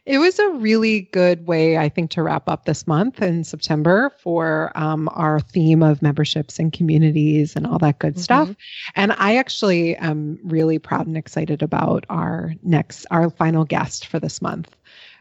It 0.05 0.17
was 0.17 0.39
a 0.39 0.49
really 0.49 1.01
good 1.13 1.45
way, 1.45 1.77
I 1.77 1.87
think, 1.87 2.11
to 2.11 2.23
wrap 2.23 2.49
up 2.49 2.65
this 2.65 2.87
month 2.87 3.21
in 3.21 3.43
September 3.43 4.11
for 4.21 4.71
um, 4.75 5.09
our 5.13 5.39
theme 5.39 5.81
of 5.83 6.01
memberships 6.01 6.59
and 6.59 6.73
communities 6.73 7.55
and 7.55 7.65
all 7.67 7.79
that 7.79 7.99
good 7.99 8.13
mm-hmm. 8.13 8.21
stuff. 8.21 8.55
And 8.95 9.13
I 9.17 9.37
actually 9.37 9.95
am 9.97 10.39
really 10.43 10.79
proud 10.79 11.07
and 11.07 11.17
excited 11.17 11.61
about 11.61 12.05
our 12.09 12.53
next, 12.63 13.05
our 13.11 13.29
final 13.29 13.65
guest 13.65 14.07
for 14.07 14.19
this 14.19 14.41
month. 14.41 14.75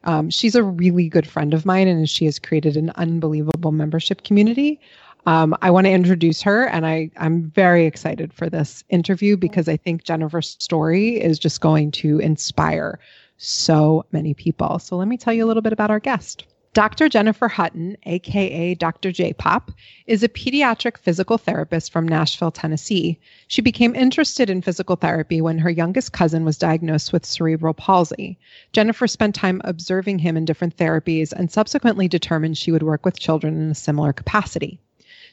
Um, 0.04 0.30
she's 0.30 0.54
a 0.54 0.64
really 0.64 1.08
good 1.08 1.28
friend 1.28 1.54
of 1.54 1.64
mine, 1.64 1.86
and 1.86 2.08
she 2.08 2.24
has 2.24 2.38
created 2.38 2.76
an 2.76 2.90
unbelievable 2.96 3.72
membership 3.72 4.24
community. 4.24 4.80
Um, 5.26 5.56
I 5.62 5.70
want 5.70 5.86
to 5.86 5.92
introduce 5.92 6.42
her, 6.42 6.64
and 6.64 6.84
I, 6.84 7.10
I'm 7.16 7.50
very 7.50 7.86
excited 7.86 8.32
for 8.32 8.50
this 8.50 8.82
interview 8.88 9.36
because 9.36 9.68
I 9.68 9.76
think 9.76 10.02
Jennifer's 10.02 10.56
story 10.58 11.20
is 11.20 11.38
just 11.38 11.60
going 11.60 11.92
to 11.92 12.18
inspire 12.18 12.98
so 13.36 14.04
many 14.10 14.34
people. 14.34 14.80
So, 14.80 14.96
let 14.96 15.06
me 15.06 15.16
tell 15.16 15.32
you 15.32 15.44
a 15.44 15.48
little 15.48 15.62
bit 15.62 15.72
about 15.72 15.90
our 15.90 16.00
guest. 16.00 16.44
Dr. 16.74 17.10
Jennifer 17.10 17.48
Hutton, 17.48 17.98
aka 18.04 18.74
Dr. 18.74 19.12
J 19.12 19.34
Pop, 19.34 19.70
is 20.06 20.22
a 20.22 20.28
pediatric 20.28 20.96
physical 20.96 21.36
therapist 21.36 21.92
from 21.92 22.08
Nashville, 22.08 22.50
Tennessee. 22.50 23.20
She 23.46 23.60
became 23.60 23.94
interested 23.94 24.48
in 24.48 24.62
physical 24.62 24.96
therapy 24.96 25.42
when 25.42 25.58
her 25.58 25.68
youngest 25.68 26.12
cousin 26.12 26.46
was 26.46 26.56
diagnosed 26.56 27.12
with 27.12 27.26
cerebral 27.26 27.74
palsy. 27.74 28.38
Jennifer 28.72 29.06
spent 29.06 29.34
time 29.34 29.60
observing 29.64 30.20
him 30.20 30.34
in 30.34 30.46
different 30.46 30.78
therapies 30.78 31.30
and 31.30 31.50
subsequently 31.50 32.08
determined 32.08 32.56
she 32.56 32.72
would 32.72 32.82
work 32.82 33.04
with 33.04 33.20
children 33.20 33.60
in 33.60 33.70
a 33.70 33.74
similar 33.74 34.14
capacity. 34.14 34.80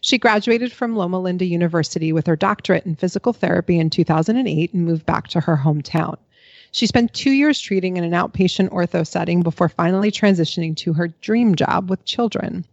She 0.02 0.18
graduated 0.18 0.72
from 0.72 0.96
Loma 0.96 1.20
Linda 1.20 1.46
University 1.46 2.14
with 2.14 2.28
her 2.28 2.36
doctorate 2.36 2.86
in 2.86 2.96
physical 2.96 3.34
therapy 3.34 3.80
in 3.80 3.90
2008 3.90 4.74
and 4.74 4.86
moved 4.86 5.06
back 5.06 5.28
to 5.30 5.42
her 5.42 5.58
hometown. 5.58 6.18
She 6.72 6.88
spent 6.88 7.14
two 7.14 7.32
years 7.32 7.60
treating 7.60 7.98
in 7.98 8.04
an 8.04 8.12
outpatient 8.12 8.70
ortho 8.70 9.06
setting 9.06 9.42
before 9.42 9.68
finally 9.68 10.12
transitioning 10.12 10.76
to 10.78 10.94
her 10.94 11.08
dream 11.08 11.56
job 11.56 11.90
with 11.90 12.06
children. 12.06 12.66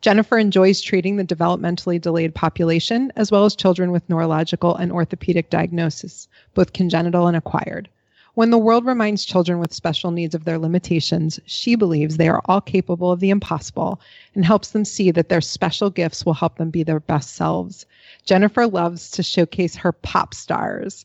Jennifer 0.00 0.38
enjoys 0.38 0.80
treating 0.80 1.16
the 1.16 1.24
developmentally 1.24 2.00
delayed 2.00 2.34
population 2.34 3.12
as 3.16 3.30
well 3.30 3.44
as 3.44 3.54
children 3.54 3.92
with 3.92 4.08
neurological 4.08 4.74
and 4.74 4.90
orthopedic 4.90 5.50
diagnosis, 5.50 6.26
both 6.54 6.72
congenital 6.72 7.26
and 7.26 7.36
acquired. 7.36 7.88
When 8.34 8.50
the 8.50 8.58
world 8.58 8.86
reminds 8.86 9.26
children 9.26 9.58
with 9.58 9.74
special 9.74 10.10
needs 10.10 10.34
of 10.34 10.44
their 10.44 10.58
limitations, 10.58 11.38
she 11.44 11.74
believes 11.74 12.16
they 12.16 12.28
are 12.28 12.40
all 12.46 12.62
capable 12.62 13.12
of 13.12 13.20
the 13.20 13.30
impossible 13.30 14.00
and 14.34 14.44
helps 14.44 14.70
them 14.70 14.86
see 14.86 15.10
that 15.10 15.28
their 15.28 15.42
special 15.42 15.90
gifts 15.90 16.24
will 16.24 16.32
help 16.32 16.56
them 16.56 16.70
be 16.70 16.82
their 16.82 17.00
best 17.00 17.34
selves. 17.34 17.84
Jennifer 18.24 18.66
loves 18.66 19.10
to 19.10 19.22
showcase 19.22 19.76
her 19.76 19.92
pop 19.92 20.32
stars 20.32 21.04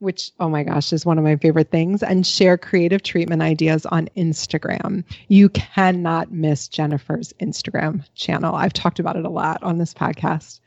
which, 0.00 0.30
oh 0.38 0.48
my 0.48 0.62
gosh, 0.62 0.92
is 0.92 1.06
one 1.06 1.18
of 1.18 1.24
my 1.24 1.36
favorite 1.36 1.70
things, 1.70 2.02
and 2.02 2.26
share 2.26 2.58
creative 2.58 3.02
treatment 3.02 3.42
ideas 3.42 3.86
on 3.86 4.08
Instagram. 4.16 5.02
You 5.28 5.48
cannot 5.48 6.30
miss 6.30 6.68
Jennifer's 6.68 7.32
Instagram 7.40 8.04
channel. 8.14 8.54
I've 8.54 8.72
talked 8.72 8.98
about 8.98 9.16
it 9.16 9.24
a 9.24 9.30
lot 9.30 9.62
on 9.62 9.78
this 9.78 9.94
podcast. 9.94 10.60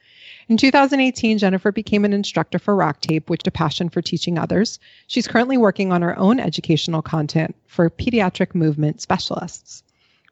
In 0.50 0.56
2018, 0.56 1.40
Jennifer 1.40 1.74
became 1.74 2.06
an 2.06 2.14
instructor 2.14 2.58
for 2.58 2.74
Rock 2.74 3.02
Tape, 3.02 3.30
which 3.30 3.46
a 3.46 3.52
passion 3.52 3.90
for 3.90 4.02
teaching 4.02 4.40
others. 4.40 4.80
She's 5.08 5.28
currently 5.28 5.58
working 5.58 5.92
on 5.92 6.02
her 6.02 6.18
own 6.18 6.40
educational 6.40 7.02
content 7.02 7.54
for 7.66 7.90
pediatric 7.90 8.56
movement 8.56 9.02
specialists. 9.02 9.84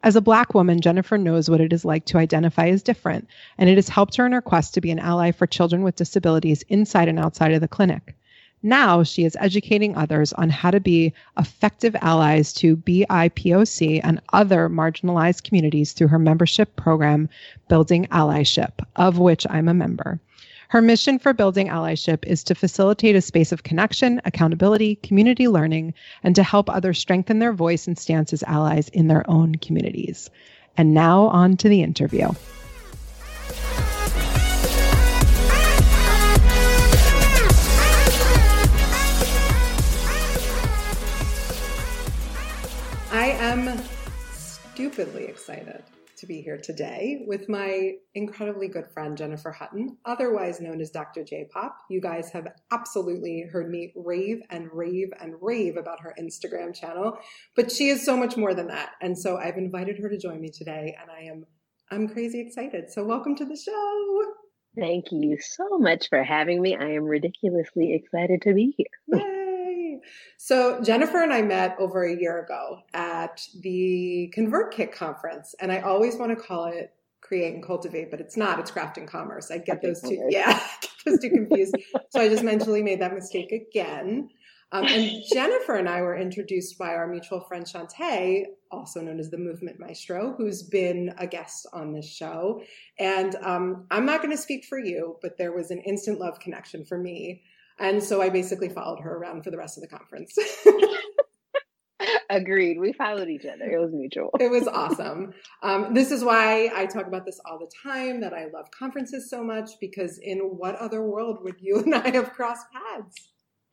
As 0.01 0.15
a 0.15 0.22
Black 0.22 0.53
woman, 0.53 0.79
Jennifer 0.79 1.17
knows 1.17 1.50
what 1.50 1.60
it 1.60 1.74
is 1.74 1.84
like 1.84 2.05
to 2.05 2.17
identify 2.17 2.67
as 2.67 2.81
different, 2.81 3.27
and 3.57 3.69
it 3.69 3.75
has 3.75 3.89
helped 3.89 4.15
her 4.15 4.25
in 4.25 4.31
her 4.31 4.41
quest 4.41 4.75
to 4.75 4.81
be 4.81 4.91
an 4.91 5.00
ally 5.00 5.31
for 5.34 5.48
children 5.48 5.84
with 5.84 5.98
disabilities 5.98 6.63
inside 6.69 7.10
and 7.10 7.19
outside 7.19 7.51
of 7.51 7.60
the 7.60 7.67
clinic. 7.67 8.15
Now 8.65 9.03
she 9.03 9.25
is 9.25 9.38
educating 9.39 9.95
others 9.95 10.34
on 10.34 10.50
how 10.50 10.72
to 10.72 10.79
be 10.79 11.13
effective 11.38 11.95
allies 12.01 12.51
to 12.53 12.75
BIPOC 12.75 14.01
and 14.03 14.19
other 14.34 14.69
marginalized 14.69 15.43
communities 15.43 15.91
through 15.91 16.07
her 16.07 16.17
membership 16.17 16.75
program, 16.75 17.29
Building 17.67 18.07
Allyship, 18.07 18.72
of 18.95 19.19
which 19.19 19.45
I'm 19.51 19.67
a 19.67 19.75
member. 19.75 20.19
Her 20.69 20.81
mission 20.81 21.19
for 21.19 21.31
Building 21.31 21.67
Allyship 21.67 22.25
is 22.25 22.43
to 22.45 22.55
facilitate 22.55 23.15
a 23.15 23.22
space 23.22 23.51
of 23.51 23.62
connection, 23.62 24.19
accountability, 24.25 24.95
community 24.95 25.48
learning, 25.48 25.93
and 26.24 26.36
to 26.36 26.41
help 26.41 26.67
others 26.67 26.98
strengthen 26.98 27.38
their 27.38 27.53
voice 27.53 27.86
and 27.86 28.00
stance 28.00 28.34
as 28.34 28.41
allies 28.48 28.89
in 28.89 29.10
their 29.10 29.29
own 29.29 29.53
communities. 29.53 30.31
And 30.75 30.95
now 30.95 31.25
on 31.27 31.55
to 31.57 31.69
the 31.69 31.84
interview. 31.84 32.31
Am 43.55 43.81
stupidly 44.33 45.25
excited 45.25 45.81
to 46.17 46.27
be 46.27 46.41
here 46.41 46.57
today 46.62 47.24
with 47.25 47.47
my 47.47 47.93
incredibly 48.13 48.67
good 48.67 48.85
friend 48.93 49.17
Jennifer 49.17 49.51
Hutton, 49.51 49.97
otherwise 50.03 50.59
known 50.59 50.81
as 50.81 50.89
Dr. 50.89 51.24
J 51.24 51.47
Pop. 51.53 51.77
You 51.89 52.01
guys 52.01 52.29
have 52.31 52.47
absolutely 52.74 53.45
heard 53.50 53.69
me 53.69 53.93
rave 53.95 54.39
and 54.50 54.67
rave 54.74 55.07
and 55.21 55.35
rave 55.41 55.77
about 55.77 56.01
her 56.01 56.13
Instagram 56.19 56.75
channel, 56.75 57.17
but 57.55 57.71
she 57.71 57.88
is 57.88 58.03
so 58.03 58.17
much 58.17 58.35
more 58.35 58.53
than 58.53 58.67
that. 58.67 58.91
And 59.01 59.17
so 59.17 59.38
I've 59.38 59.57
invited 59.57 60.00
her 60.00 60.09
to 60.09 60.17
join 60.17 60.41
me 60.41 60.50
today 60.50 60.97
and 61.00 61.09
I 61.09 61.29
am 61.31 61.45
I'm 61.89 62.09
crazy 62.09 62.41
excited. 62.41 62.91
So 62.91 63.05
welcome 63.05 63.38
to 63.38 63.45
the 63.45 63.55
show. 63.55 64.21
Thank 64.77 65.05
you 65.12 65.38
so 65.39 65.77
much 65.77 66.09
for 66.09 66.21
having 66.24 66.62
me. 66.62 66.75
I 66.75 66.89
am 66.89 67.03
ridiculously 67.03 67.93
excited 67.93 68.41
to 68.41 68.53
be 68.53 68.75
here. 68.77 69.31
So 70.38 70.81
Jennifer 70.81 71.21
and 71.21 71.33
I 71.33 71.41
met 71.41 71.75
over 71.79 72.03
a 72.03 72.15
year 72.15 72.43
ago 72.43 72.79
at 72.93 73.41
the 73.59 74.33
ConvertKit 74.38 74.91
conference, 74.91 75.55
and 75.59 75.71
I 75.71 75.79
always 75.79 76.15
want 76.15 76.38
to 76.38 76.43
call 76.43 76.65
it 76.65 76.91
create 77.21 77.53
and 77.53 77.63
cultivate, 77.63 78.12
but 78.12 78.21
it's 78.21 78.38
not. 78.38 78.59
It's 78.59 78.69
craft 78.69 78.97
and 78.97 79.07
commerce. 79.07 79.50
I 79.50 79.57
get 79.57 79.81
those 79.81 80.01
two. 80.01 80.27
Yeah, 80.29 80.53
get 80.81 80.91
those 81.05 81.19
two 81.19 81.29
confused. 81.29 81.75
so 82.09 82.21
I 82.21 82.29
just 82.29 82.43
mentally 82.43 82.83
made 82.83 83.01
that 83.01 83.13
mistake 83.13 83.51
again. 83.51 84.29
Um, 84.71 84.85
and 84.85 85.24
Jennifer 85.31 85.75
and 85.75 85.88
I 85.88 86.01
were 86.01 86.17
introduced 86.17 86.77
by 86.77 86.89
our 86.95 87.07
mutual 87.07 87.39
friend 87.39 87.65
Shantae, 87.65 88.45
also 88.71 89.00
known 89.00 89.19
as 89.19 89.29
the 89.29 89.38
Movement 89.38 89.79
Maestro, 89.79 90.33
who's 90.38 90.63
been 90.63 91.13
a 91.17 91.27
guest 91.27 91.67
on 91.71 91.93
this 91.93 92.09
show. 92.09 92.62
And 93.00 93.35
um, 93.35 93.85
I'm 93.91 94.05
not 94.05 94.21
going 94.21 94.35
to 94.35 94.41
speak 94.41 94.65
for 94.65 94.79
you, 94.79 95.17
but 95.21 95.38
there 95.38 95.53
was 95.53 95.71
an 95.71 95.79
instant 95.79 96.19
love 96.19 96.39
connection 96.39 96.83
for 96.83 96.97
me 96.97 97.43
and 97.79 98.03
so 98.03 98.22
I 98.22 98.29
basically 98.29 98.70
followed 98.70 99.00
her 99.01 99.17
around 99.17 99.44
for 99.44 99.51
the 99.51 99.58
rest 99.58 99.77
of 99.77 99.82
the 99.82 99.88
conference. 99.88 100.38
Agreed. 102.29 102.79
We 102.79 102.94
followed 102.94 103.29
each 103.29 103.46
other. 103.46 103.65
It 103.65 103.79
was 103.79 103.91
mutual. 103.94 104.32
it 104.39 104.50
was 104.50 104.67
awesome. 104.67 105.34
Um, 105.63 105.94
this 105.94 106.12
is 106.12 106.24
why 106.24 106.72
I 106.75 106.86
talk 106.86 107.08
about 107.08 107.25
this 107.25 107.39
all 107.46 107.60
the 107.60 107.72
time 107.84 108.20
that 108.22 108.34
I 108.34 108.46
love 108.46 108.70
conferences 108.72 109.29
so 109.29 109.44
much 109.44 109.72
because 109.79 110.20
in 110.22 110.39
what 110.39 110.75
other 110.75 111.03
world 111.03 111.39
would 111.44 111.55
you 111.60 111.79
and 111.86 111.96
I 111.96 112.10
have 112.10 112.34
crossed 112.34 112.65
paths? 112.72 113.15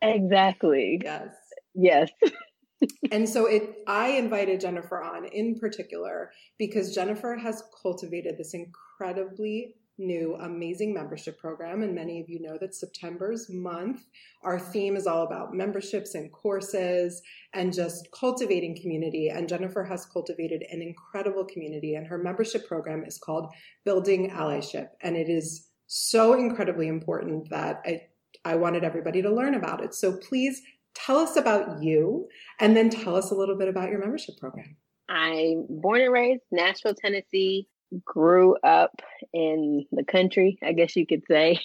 Exactly. 0.02 1.00
Yes. 1.02 1.28
Yes. 1.74 2.10
and 3.12 3.28
so 3.28 3.46
it 3.46 3.78
I 3.86 4.10
invited 4.10 4.60
Jennifer 4.60 5.02
on 5.02 5.24
in 5.26 5.58
particular 5.58 6.32
because 6.58 6.94
Jennifer 6.94 7.36
has 7.36 7.62
cultivated 7.82 8.36
this 8.36 8.54
incredibly 8.54 9.76
new 10.06 10.36
amazing 10.40 10.92
membership 10.92 11.38
program. 11.38 11.82
And 11.82 11.94
many 11.94 12.20
of 12.20 12.28
you 12.28 12.40
know 12.40 12.58
that 12.60 12.74
September's 12.74 13.48
month, 13.50 14.04
our 14.42 14.58
theme 14.58 14.96
is 14.96 15.06
all 15.06 15.24
about 15.24 15.54
memberships 15.54 16.14
and 16.14 16.32
courses 16.32 17.22
and 17.54 17.72
just 17.72 18.08
cultivating 18.12 18.76
community. 18.80 19.28
And 19.28 19.48
Jennifer 19.48 19.84
has 19.84 20.06
cultivated 20.06 20.64
an 20.70 20.82
incredible 20.82 21.44
community, 21.44 21.94
and 21.94 22.06
her 22.06 22.18
membership 22.18 22.66
program 22.66 23.04
is 23.04 23.18
called 23.18 23.52
Building 23.84 24.30
Allyship. 24.30 24.88
And 25.02 25.16
it 25.16 25.28
is 25.28 25.68
so 25.86 26.34
incredibly 26.34 26.88
important 26.88 27.50
that 27.50 27.82
I, 27.84 28.02
I 28.44 28.56
wanted 28.56 28.84
everybody 28.84 29.22
to 29.22 29.30
learn 29.30 29.54
about 29.54 29.84
it. 29.84 29.94
So 29.94 30.16
please 30.16 30.62
tell 30.94 31.18
us 31.18 31.36
about 31.36 31.82
you 31.82 32.28
and 32.60 32.76
then 32.76 32.90
tell 32.90 33.16
us 33.16 33.30
a 33.30 33.34
little 33.34 33.56
bit 33.56 33.68
about 33.68 33.90
your 33.90 34.00
membership 34.00 34.36
program. 34.38 34.76
I'm 35.08 35.66
born 35.68 36.00
and 36.00 36.12
raised 36.12 36.42
Nashville, 36.50 36.94
Tennessee 36.94 37.68
grew 38.04 38.56
up 38.64 39.02
in 39.32 39.86
the 39.92 40.04
country, 40.04 40.58
I 40.62 40.72
guess 40.72 40.96
you 40.96 41.06
could 41.06 41.22
say. 41.28 41.60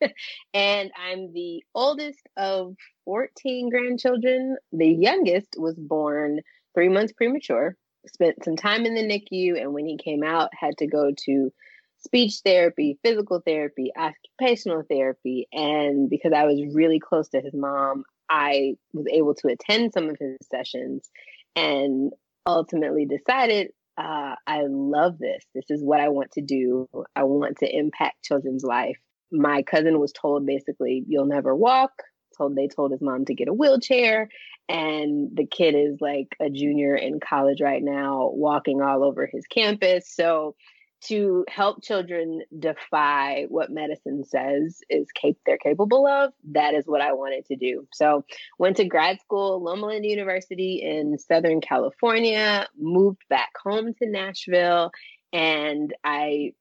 and 0.54 0.90
I'm 0.96 1.32
the 1.32 1.62
oldest 1.74 2.20
of 2.36 2.74
14 3.04 3.70
grandchildren. 3.70 4.56
The 4.72 4.88
youngest 4.88 5.48
was 5.56 5.76
born 5.76 6.40
three 6.74 6.88
months 6.88 7.12
premature, 7.12 7.76
spent 8.06 8.44
some 8.44 8.56
time 8.56 8.84
in 8.84 8.94
the 8.94 9.02
NICU, 9.02 9.60
and 9.60 9.72
when 9.72 9.86
he 9.86 9.96
came 9.96 10.22
out, 10.22 10.50
had 10.58 10.76
to 10.78 10.86
go 10.86 11.12
to 11.24 11.52
speech 11.98 12.40
therapy, 12.44 12.98
physical 13.02 13.42
therapy, 13.44 13.90
occupational 13.96 14.82
therapy. 14.88 15.48
And 15.52 16.08
because 16.08 16.32
I 16.32 16.44
was 16.44 16.62
really 16.74 17.00
close 17.00 17.28
to 17.30 17.40
his 17.40 17.54
mom, 17.54 18.04
I 18.30 18.74
was 18.92 19.06
able 19.12 19.34
to 19.36 19.48
attend 19.48 19.92
some 19.92 20.08
of 20.08 20.16
his 20.18 20.36
sessions 20.50 21.08
and 21.56 22.12
ultimately 22.46 23.06
decided 23.06 23.72
uh, 23.98 24.36
I 24.46 24.62
love 24.68 25.18
this. 25.18 25.44
This 25.54 25.64
is 25.70 25.82
what 25.82 26.00
I 26.00 26.08
want 26.08 26.30
to 26.32 26.40
do. 26.40 26.88
I 27.16 27.24
want 27.24 27.58
to 27.58 27.76
impact 27.76 28.24
children's 28.24 28.62
life. 28.62 28.96
My 29.32 29.62
cousin 29.62 29.98
was 29.98 30.12
told 30.12 30.46
basically, 30.46 31.04
you'll 31.08 31.26
never 31.26 31.54
walk. 31.54 31.90
Told 32.36 32.54
they 32.54 32.68
told 32.68 32.92
his 32.92 33.02
mom 33.02 33.24
to 33.24 33.34
get 33.34 33.48
a 33.48 33.52
wheelchair, 33.52 34.28
and 34.68 35.30
the 35.34 35.46
kid 35.46 35.74
is 35.74 35.96
like 36.00 36.28
a 36.40 36.48
junior 36.48 36.94
in 36.94 37.18
college 37.18 37.60
right 37.60 37.82
now, 37.82 38.30
walking 38.32 38.80
all 38.80 39.02
over 39.02 39.28
his 39.32 39.44
campus. 39.46 40.08
So 40.08 40.54
to 41.00 41.44
help 41.48 41.82
children 41.82 42.42
defy 42.58 43.46
what 43.48 43.70
medicine 43.70 44.24
says 44.24 44.80
is 44.90 45.06
they're 45.46 45.58
capable 45.58 46.06
of 46.06 46.32
that 46.52 46.74
is 46.74 46.86
what 46.86 47.00
i 47.00 47.12
wanted 47.12 47.44
to 47.46 47.56
do. 47.56 47.86
So 47.92 48.24
went 48.58 48.76
to 48.78 48.84
grad 48.84 49.20
school 49.20 49.62
loma 49.62 49.86
linda 49.86 50.08
university 50.08 50.82
in 50.82 51.18
southern 51.18 51.60
california 51.60 52.66
moved 52.78 53.22
back 53.28 53.50
home 53.62 53.94
to 53.94 54.08
nashville 54.08 54.90
and 55.32 55.94
i 56.04 56.52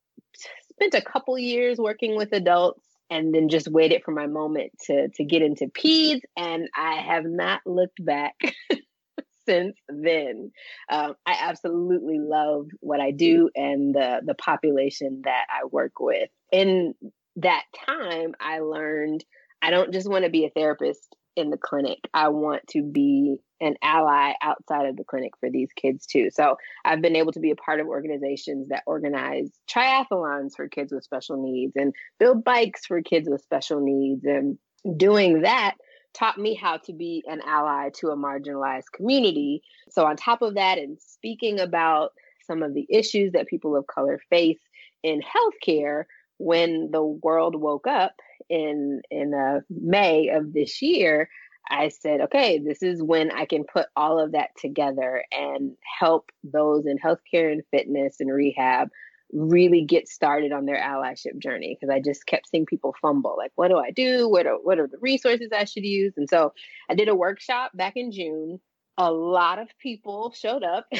spent 0.69 0.93
a 0.93 1.01
couple 1.01 1.37
years 1.37 1.77
working 1.77 2.15
with 2.15 2.31
adults 2.33 2.83
and 3.09 3.33
then 3.33 3.49
just 3.49 3.67
waited 3.67 4.03
for 4.03 4.11
my 4.11 4.27
moment 4.27 4.71
to 4.85 5.09
to 5.09 5.23
get 5.23 5.41
into 5.41 5.67
peds 5.67 6.21
and 6.35 6.69
i 6.75 6.95
have 6.95 7.25
not 7.25 7.61
looked 7.65 8.03
back 8.03 8.35
since 9.47 9.75
then 9.89 10.51
um, 10.91 11.13
i 11.25 11.37
absolutely 11.41 12.19
love 12.19 12.67
what 12.79 12.99
i 12.99 13.11
do 13.11 13.49
and 13.55 13.95
the 13.95 14.21
the 14.25 14.35
population 14.35 15.21
that 15.23 15.45
i 15.49 15.65
work 15.65 15.99
with 15.99 16.29
in 16.51 16.93
that 17.35 17.63
time 17.85 18.33
i 18.39 18.59
learned 18.59 19.23
i 19.61 19.69
don't 19.69 19.93
just 19.93 20.09
want 20.09 20.23
to 20.23 20.31
be 20.31 20.45
a 20.45 20.49
therapist 20.49 21.15
in 21.35 21.49
the 21.49 21.57
clinic 21.57 21.99
i 22.13 22.29
want 22.29 22.65
to 22.67 22.81
be 22.81 23.37
an 23.59 23.75
ally 23.81 24.33
outside 24.41 24.87
of 24.87 24.97
the 24.97 25.03
clinic 25.03 25.33
for 25.39 25.49
these 25.49 25.69
kids 25.75 26.05
too. 26.05 26.29
So 26.31 26.57
I've 26.85 27.01
been 27.01 27.15
able 27.15 27.31
to 27.33 27.39
be 27.39 27.51
a 27.51 27.55
part 27.55 27.79
of 27.79 27.87
organizations 27.87 28.69
that 28.69 28.83
organize 28.85 29.49
triathlons 29.67 30.55
for 30.55 30.67
kids 30.67 30.93
with 30.93 31.03
special 31.03 31.41
needs 31.41 31.73
and 31.75 31.93
build 32.19 32.43
bikes 32.43 32.85
for 32.85 33.01
kids 33.01 33.27
with 33.29 33.41
special 33.41 33.79
needs. 33.81 34.23
And 34.25 34.57
doing 34.95 35.41
that 35.41 35.75
taught 36.17 36.37
me 36.37 36.55
how 36.55 36.77
to 36.77 36.93
be 36.93 37.23
an 37.27 37.41
ally 37.45 37.89
to 37.95 38.07
a 38.09 38.17
marginalized 38.17 38.91
community. 38.93 39.61
So 39.89 40.05
on 40.05 40.15
top 40.15 40.41
of 40.41 40.55
that, 40.55 40.77
and 40.77 40.99
speaking 40.99 41.59
about 41.59 42.13
some 42.45 42.63
of 42.63 42.73
the 42.73 42.87
issues 42.89 43.33
that 43.33 43.47
people 43.47 43.75
of 43.75 43.87
color 43.87 44.19
face 44.29 44.59
in 45.03 45.21
healthcare, 45.21 46.05
when 46.37 46.91
the 46.91 47.03
world 47.03 47.55
woke 47.55 47.87
up 47.87 48.13
in 48.49 49.01
in 49.11 49.33
uh, 49.33 49.61
May 49.69 50.29
of 50.29 50.53
this 50.53 50.81
year, 50.81 51.29
I 51.69 51.89
said, 51.89 52.21
okay, 52.21 52.59
this 52.59 52.81
is 52.81 53.03
when 53.03 53.31
I 53.31 53.45
can 53.45 53.63
put 53.63 53.87
all 53.95 54.19
of 54.19 54.31
that 54.31 54.51
together 54.57 55.23
and 55.31 55.73
help 55.99 56.31
those 56.43 56.85
in 56.85 56.97
healthcare 56.97 57.51
and 57.51 57.63
fitness 57.71 58.17
and 58.19 58.31
rehab 58.31 58.89
really 59.33 59.83
get 59.83 60.07
started 60.07 60.51
on 60.51 60.65
their 60.65 60.81
allyship 60.81 61.37
journey 61.39 61.77
because 61.79 61.93
I 61.93 61.99
just 61.99 62.25
kept 62.25 62.49
seeing 62.49 62.65
people 62.65 62.95
fumble 63.01 63.35
like 63.37 63.51
what 63.55 63.67
do 63.67 63.77
I 63.77 63.91
do? 63.91 64.29
What 64.29 64.47
are 64.47 64.55
what 64.55 64.79
are 64.79 64.87
the 64.87 64.97
resources 64.99 65.49
I 65.53 65.65
should 65.65 65.83
use? 65.83 66.13
And 66.17 66.29
so 66.29 66.53
I 66.89 66.95
did 66.95 67.09
a 67.09 67.15
workshop 67.15 67.71
back 67.73 67.93
in 67.95 68.11
June. 68.11 68.59
A 68.97 69.11
lot 69.11 69.59
of 69.59 69.67
people 69.79 70.33
showed 70.35 70.63
up. 70.63 70.85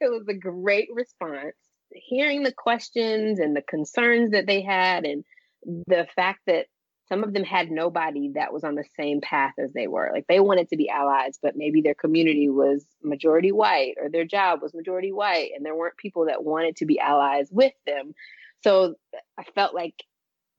It 0.00 0.10
was 0.10 0.28
a 0.28 0.34
great 0.34 0.88
response 0.92 1.54
hearing 1.94 2.42
the 2.42 2.52
questions 2.52 3.38
and 3.38 3.56
the 3.56 3.62
concerns 3.62 4.32
that 4.32 4.46
they 4.46 4.62
had 4.62 5.04
and 5.04 5.24
the 5.64 6.06
fact 6.14 6.40
that 6.46 6.66
some 7.08 7.22
of 7.22 7.34
them 7.34 7.44
had 7.44 7.70
nobody 7.70 8.32
that 8.34 8.52
was 8.52 8.64
on 8.64 8.74
the 8.74 8.84
same 8.96 9.20
path 9.20 9.52
as 9.58 9.72
they 9.72 9.86
were. 9.86 10.10
Like 10.12 10.26
they 10.26 10.40
wanted 10.40 10.68
to 10.70 10.76
be 10.76 10.88
allies, 10.88 11.38
but 11.42 11.56
maybe 11.56 11.80
their 11.80 11.94
community 11.94 12.48
was 12.48 12.86
majority 13.02 13.52
white 13.52 13.94
or 14.00 14.08
their 14.08 14.24
job 14.24 14.62
was 14.62 14.74
majority 14.74 15.12
white 15.12 15.50
and 15.54 15.64
there 15.64 15.76
weren't 15.76 15.96
people 15.96 16.26
that 16.26 16.44
wanted 16.44 16.76
to 16.76 16.86
be 16.86 16.98
allies 16.98 17.48
with 17.50 17.74
them. 17.86 18.14
So 18.62 18.94
I 19.38 19.44
felt 19.54 19.74
like 19.74 20.02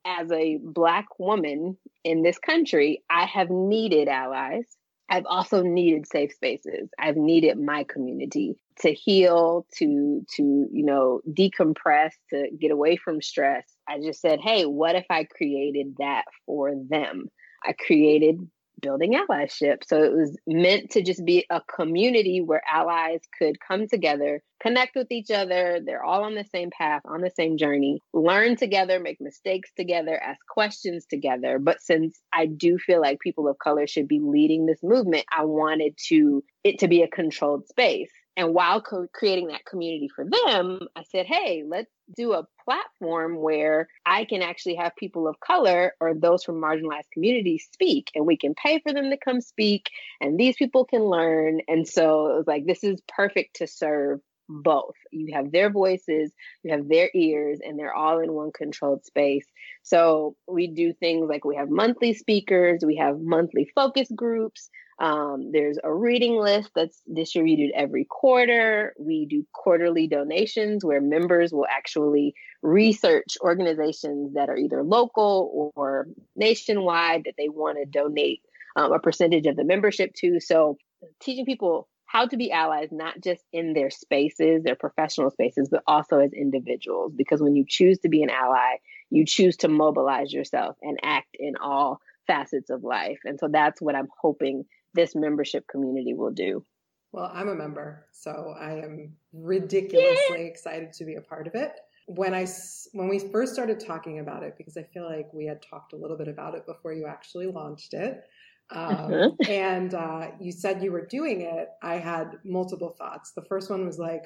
as 0.06 0.32
a 0.32 0.60
black 0.62 1.08
woman 1.18 1.78
in 2.04 2.22
this 2.22 2.38
country, 2.38 3.04
I 3.10 3.26
have 3.26 3.50
needed 3.50 4.08
allies. 4.08 4.66
I've 5.10 5.26
also 5.26 5.64
needed 5.64 6.08
safe 6.08 6.32
spaces. 6.32 6.90
I've 7.00 7.18
needed 7.18 7.60
my 7.60 7.84
community 7.84 8.56
to 8.80 8.94
heal, 8.94 9.66
to 9.78 10.26
to 10.36 10.44
you 10.44 10.86
know 10.86 11.22
decompress, 11.30 12.12
to 12.32 12.50
get 12.60 12.72
away 12.72 12.98
from 12.98 13.22
stress. 13.22 13.66
I 13.88 14.00
just 14.00 14.22
said, 14.22 14.40
"Hey, 14.42 14.66
what 14.66 14.96
if 14.96 15.06
I 15.10 15.26
created 15.26 15.96
that 16.00 16.26
for 16.46 16.74
them?" 16.90 17.30
I 17.64 17.74
created 17.74 18.40
building 18.82 19.14
allyship. 19.14 19.78
So 19.86 20.04
it 20.04 20.14
was 20.14 20.38
meant 20.48 20.92
to 20.92 21.02
just 21.02 21.26
be 21.26 21.46
a 21.50 21.62
community 21.62 22.42
where 22.42 22.62
allies 22.72 23.22
could 23.38 23.60
come 23.60 23.88
together, 23.88 24.42
connect 24.62 24.96
with 24.96 25.12
each 25.12 25.32
other. 25.32 25.80
They're 25.84 26.04
all 26.04 26.24
on 26.24 26.36
the 26.36 26.46
same 26.46 26.70
path, 26.70 27.02
on 27.06 27.22
the 27.22 27.32
same 27.32 27.58
journey, 27.58 28.00
learn 28.14 28.56
together, 28.56 29.00
make 29.00 29.20
mistakes 29.20 29.72
together, 29.76 30.22
ask 30.22 30.40
questions 30.48 31.06
together. 31.10 31.60
But 31.60 31.82
since 31.82 32.20
I 32.34 32.46
do 32.46 32.78
feel 32.78 33.02
like 33.02 33.20
people 33.20 33.48
of 33.48 33.58
color 33.60 33.88
should 33.88 34.08
be 34.08 34.20
leading 34.22 34.66
this 34.66 34.84
movement, 34.84 35.26
I 35.36 35.46
wanted 35.46 35.98
to 36.10 36.44
it 36.64 36.80
to 36.80 36.88
be 36.88 37.02
a 37.02 37.08
controlled 37.08 37.68
space. 37.68 38.12
And 38.38 38.54
while 38.54 38.82
co- 38.82 39.08
creating 39.14 39.48
that 39.48 39.66
community 39.66 40.10
for 40.14 40.26
them, 40.26 40.80
I 40.96 41.04
said, 41.04 41.26
hey, 41.26 41.64
let's 41.66 41.92
do 42.16 42.34
a 42.34 42.46
platform 42.66 43.38
where 43.38 43.88
I 44.06 44.26
can 44.26 44.42
actually 44.42 44.76
have 44.76 44.96
people 44.98 45.28
of 45.28 45.40
color 45.40 45.94
or 46.00 46.14
those 46.14 46.44
from 46.44 46.62
marginalized 46.62 47.10
communities 47.14 47.68
speak, 47.72 48.12
and 48.14 48.26
we 48.26 48.38
can 48.38 48.54
pay 48.54 48.80
for 48.80 48.94
them 48.94 49.10
to 49.10 49.18
come 49.18 49.42
speak, 49.42 49.90
and 50.20 50.38
these 50.38 50.58
people 50.58 50.86
can 50.86 51.04
learn. 51.04 51.62
And 51.68 51.88
so 51.88 52.28
it 52.28 52.36
was 52.38 52.48
like, 52.48 52.66
this 52.66 52.84
is 52.84 53.00
perfect 53.08 53.58
to 53.58 53.68
serve 53.68 54.20
both. 54.48 54.96
You 55.12 55.34
have 55.34 55.52
their 55.52 55.70
voices, 55.70 56.32
you 56.64 56.72
have 56.72 56.88
their 56.88 57.10
ears, 57.16 57.60
and 57.64 57.80
they're 57.80 57.96
all 57.96 58.20
in 58.20 58.32
one 58.32 58.52
controlled 58.52 59.06
space. 59.06 59.46
So 59.84 60.36
we 60.48 60.68
do 60.68 60.94
things 60.94 61.28
like 61.30 61.46
we 61.46 61.56
have 61.56 61.70
monthly 61.70 62.14
speakers, 62.14 62.84
we 62.86 62.98
have 62.98 63.20
monthly 63.20 63.72
focus 63.74 64.08
groups. 64.16 64.70
Um, 64.98 65.52
there's 65.52 65.78
a 65.84 65.94
reading 65.94 66.38
list 66.38 66.72
that's 66.74 67.02
distributed 67.14 67.72
every 67.76 68.06
quarter. 68.06 68.94
We 68.98 69.26
do 69.26 69.46
quarterly 69.54 70.08
donations 70.08 70.86
where 70.86 71.02
members 71.02 71.52
will 71.52 71.68
actually 71.70 72.34
research 72.62 73.38
organizations 73.42 74.36
that 74.36 74.50
are 74.50 74.58
either 74.58 74.84
local 74.84 75.74
or 75.76 76.08
nationwide 76.36 77.24
that 77.26 77.36
they 77.38 77.50
want 77.50 77.78
to 77.78 77.86
donate 77.86 78.42
um, 78.78 78.94
a 78.94 79.00
percentage 79.00 79.48
of 79.48 79.58
the 79.58 79.66
membership 79.66 80.14
to. 80.16 80.40
So, 80.40 80.78
teaching 81.20 81.46
people 81.46 81.90
how 82.06 82.28
to 82.28 82.38
be 82.38 82.52
allies, 82.52 82.90
not 82.92 83.20
just 83.22 83.44
in 83.52 83.74
their 83.74 83.90
spaces, 83.90 84.64
their 84.64 84.76
professional 84.76 85.30
spaces, 85.32 85.68
but 85.70 85.84
also 85.86 86.20
as 86.20 86.32
individuals. 86.32 87.12
Because 87.14 87.42
when 87.42 87.56
you 87.56 87.66
choose 87.68 88.00
to 88.00 88.10
be 88.10 88.24
an 88.24 88.30
ally, 88.30 88.78
you 89.10 89.26
choose 89.26 89.58
to 89.58 89.68
mobilize 89.68 90.32
yourself 90.32 90.78
and 90.82 90.98
act 91.04 91.36
in 91.38 91.58
all 91.58 92.00
facets 92.28 92.70
of 92.70 92.84
life. 92.84 93.20
And 93.26 93.40
so 93.40 93.50
that's 93.52 93.82
what 93.82 93.96
I'm 93.96 94.08
hoping 94.22 94.66
this 94.96 95.16
membership 95.16 95.68
community 95.68 96.14
will 96.14 96.32
do. 96.32 96.64
Well, 97.12 97.32
I'm 97.34 97.48
a 97.48 97.56
member, 97.56 98.08
so 98.12 98.54
I 98.60 98.74
am 98.84 99.14
ridiculously 99.32 100.42
yeah. 100.42 100.52
excited 100.52 100.92
to 100.94 101.06
be 101.06 101.16
a 101.16 101.22
part 101.22 101.48
of 101.48 101.56
it. 101.56 101.72
When 102.08 102.34
I 102.34 102.46
when 102.92 103.08
we 103.08 103.20
first 103.20 103.54
started 103.54 103.80
talking 103.80 104.20
about 104.20 104.44
it, 104.44 104.56
because 104.58 104.76
I 104.78 104.84
feel 104.84 105.06
like 105.06 105.34
we 105.34 105.46
had 105.46 105.62
talked 105.62 105.94
a 105.94 105.96
little 105.96 106.18
bit 106.18 106.28
about 106.28 106.56
it 106.56 106.66
before 106.66 106.94
you 106.94 107.08
actually 107.08 107.48
launched 107.48 107.94
it, 107.94 108.22
um, 108.70 108.96
uh-huh. 108.96 109.30
and 109.48 109.94
uh, 109.94 110.32
you 110.40 110.52
said 110.52 110.84
you 110.84 110.92
were 110.92 111.06
doing 111.06 111.42
it, 111.42 111.70
I 111.82 111.96
had 111.96 112.38
multiple 112.44 112.96
thoughts. 112.98 113.32
The 113.32 113.46
first 113.46 113.70
one 113.70 113.86
was 113.86 113.98
like, 113.98 114.24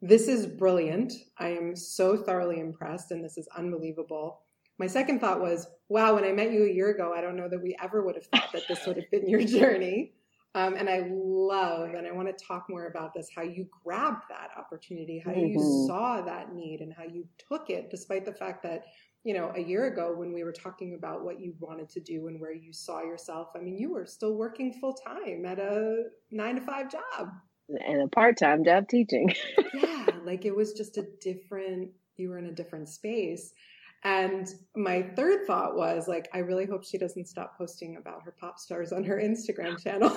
"This 0.00 0.28
is 0.28 0.46
brilliant. 0.46 1.14
I 1.38 1.48
am 1.48 1.74
so 1.74 2.16
thoroughly 2.16 2.60
impressed, 2.60 3.10
and 3.10 3.24
this 3.24 3.36
is 3.36 3.48
unbelievable." 3.56 4.42
My 4.78 4.86
second 4.86 5.20
thought 5.20 5.40
was, 5.40 5.66
wow, 5.88 6.14
when 6.14 6.24
I 6.24 6.32
met 6.32 6.52
you 6.52 6.64
a 6.64 6.72
year 6.72 6.90
ago, 6.90 7.12
I 7.16 7.20
don't 7.20 7.36
know 7.36 7.48
that 7.48 7.62
we 7.62 7.76
ever 7.82 8.04
would 8.04 8.14
have 8.14 8.26
thought 8.26 8.52
that 8.52 8.62
this 8.68 8.86
would 8.86 8.96
have 8.96 9.10
been 9.10 9.28
your 9.28 9.42
journey. 9.42 10.12
Um, 10.54 10.74
and 10.76 10.88
I 10.88 11.08
love, 11.10 11.90
and 11.94 12.06
I 12.06 12.12
want 12.12 12.28
to 12.28 12.44
talk 12.44 12.66
more 12.70 12.86
about 12.86 13.12
this 13.14 13.28
how 13.34 13.42
you 13.42 13.66
grabbed 13.84 14.24
that 14.30 14.50
opportunity, 14.56 15.22
how 15.24 15.32
mm-hmm. 15.32 15.58
you 15.58 15.86
saw 15.86 16.22
that 16.22 16.54
need, 16.54 16.80
and 16.80 16.92
how 16.92 17.04
you 17.04 17.26
took 17.48 17.70
it, 17.70 17.90
despite 17.90 18.24
the 18.24 18.32
fact 18.32 18.62
that, 18.62 18.84
you 19.24 19.34
know, 19.34 19.52
a 19.54 19.60
year 19.60 19.92
ago 19.92 20.14
when 20.16 20.32
we 20.32 20.44
were 20.44 20.52
talking 20.52 20.94
about 20.94 21.22
what 21.22 21.38
you 21.38 21.54
wanted 21.60 21.88
to 21.90 22.00
do 22.00 22.28
and 22.28 22.40
where 22.40 22.54
you 22.54 22.72
saw 22.72 23.02
yourself, 23.02 23.48
I 23.54 23.58
mean, 23.58 23.76
you 23.76 23.92
were 23.92 24.06
still 24.06 24.36
working 24.36 24.72
full 24.72 24.94
time 24.94 25.44
at 25.44 25.58
a 25.58 26.04
nine 26.30 26.54
to 26.54 26.60
five 26.62 26.90
job. 26.90 27.28
And 27.68 28.02
a 28.02 28.08
part 28.08 28.38
time 28.38 28.64
job 28.64 28.88
teaching. 28.88 29.34
yeah, 29.74 30.06
like 30.24 30.46
it 30.46 30.56
was 30.56 30.72
just 30.72 30.96
a 30.96 31.06
different, 31.20 31.90
you 32.16 32.30
were 32.30 32.38
in 32.38 32.46
a 32.46 32.52
different 32.52 32.88
space. 32.88 33.52
And 34.04 34.46
my 34.76 35.02
third 35.16 35.44
thought 35.46 35.76
was 35.76 36.06
like, 36.06 36.28
I 36.32 36.38
really 36.38 36.66
hope 36.66 36.84
she 36.84 36.98
doesn't 36.98 37.26
stop 37.26 37.58
posting 37.58 37.96
about 37.96 38.22
her 38.22 38.34
pop 38.38 38.58
stars 38.58 38.92
on 38.92 39.02
her 39.04 39.16
Instagram 39.16 39.82
channel. 39.82 40.16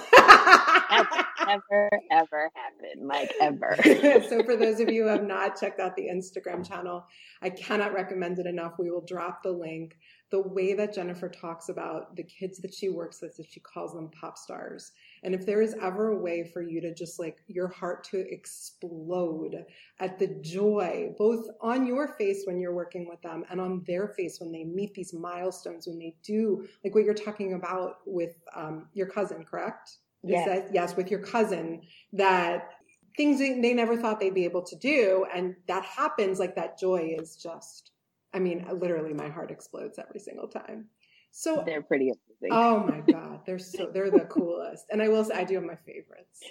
ever, 1.49 1.89
ever 2.11 2.51
happen, 2.53 3.07
like 3.07 3.33
ever. 3.41 3.75
so 4.29 4.43
for 4.43 4.55
those 4.55 4.79
of 4.79 4.91
you 4.91 5.03
who 5.03 5.09
have 5.09 5.23
not 5.23 5.59
checked 5.59 5.79
out 5.79 5.95
the 5.95 6.09
Instagram 6.13 6.67
channel, 6.67 7.05
I 7.41 7.49
cannot 7.49 7.93
recommend 7.93 8.37
it 8.37 8.45
enough. 8.45 8.73
We 8.77 8.91
will 8.91 9.05
drop 9.05 9.41
the 9.41 9.51
link. 9.51 9.97
The 10.29 10.41
way 10.41 10.75
that 10.75 10.93
Jennifer 10.93 11.27
talks 11.27 11.69
about 11.69 12.15
the 12.15 12.23
kids 12.23 12.59
that 12.59 12.73
she 12.73 12.89
works 12.89 13.19
with, 13.21 13.35
that 13.37 13.51
she 13.51 13.59
calls 13.61 13.93
them 13.93 14.11
pop 14.11 14.37
stars. 14.37 14.91
And 15.23 15.35
if 15.35 15.45
there 15.45 15.61
is 15.61 15.75
ever 15.81 16.09
a 16.09 16.17
way 16.17 16.49
for 16.51 16.61
you 16.61 16.81
to 16.81 16.93
just 16.93 17.19
like 17.19 17.43
your 17.47 17.67
heart 17.67 18.03
to 18.05 18.17
explode 18.31 19.65
at 19.99 20.17
the 20.17 20.27
joy, 20.41 21.13
both 21.17 21.45
on 21.61 21.85
your 21.85 22.15
face 22.17 22.43
when 22.45 22.59
you're 22.59 22.73
working 22.73 23.07
with 23.07 23.21
them 23.21 23.45
and 23.49 23.61
on 23.61 23.83
their 23.85 24.07
face 24.09 24.39
when 24.39 24.51
they 24.51 24.63
meet 24.63 24.93
these 24.93 25.13
milestones, 25.13 25.87
when 25.87 25.99
they 25.99 26.15
do 26.23 26.67
like 26.83 26.95
what 26.95 27.03
you're 27.03 27.13
talking 27.13 27.53
about 27.53 27.97
with 28.05 28.35
um, 28.55 28.87
your 28.93 29.07
cousin, 29.07 29.45
correct? 29.45 29.97
Yes. 30.23 30.47
That, 30.47 30.73
yes, 30.73 30.95
with 30.95 31.09
your 31.09 31.21
cousin, 31.21 31.81
that 32.13 32.69
things 33.17 33.39
they 33.39 33.73
never 33.73 33.97
thought 33.97 34.19
they'd 34.19 34.33
be 34.33 34.45
able 34.45 34.63
to 34.63 34.75
do. 34.75 35.25
And 35.33 35.55
that 35.67 35.83
happens 35.83 36.39
like 36.39 36.55
that 36.55 36.79
joy 36.79 37.15
is 37.19 37.35
just, 37.35 37.91
I 38.33 38.39
mean, 38.39 38.65
literally 38.71 39.13
my 39.13 39.29
heart 39.29 39.51
explodes 39.51 39.99
every 39.99 40.19
single 40.19 40.47
time. 40.47 40.87
So 41.31 41.63
they're 41.65 41.81
pretty 41.81 42.11
amazing. 42.11 42.51
Oh 42.51 42.83
my 42.83 42.99
god, 43.11 43.41
they're 43.45 43.59
so 43.59 43.89
they're 43.93 44.11
the 44.11 44.21
coolest. 44.21 44.85
And 44.91 45.01
I 45.01 45.07
will 45.07 45.23
say 45.23 45.35
I 45.35 45.43
do 45.43 45.55
have 45.55 45.63
my 45.63 45.77
favorites. 45.85 46.43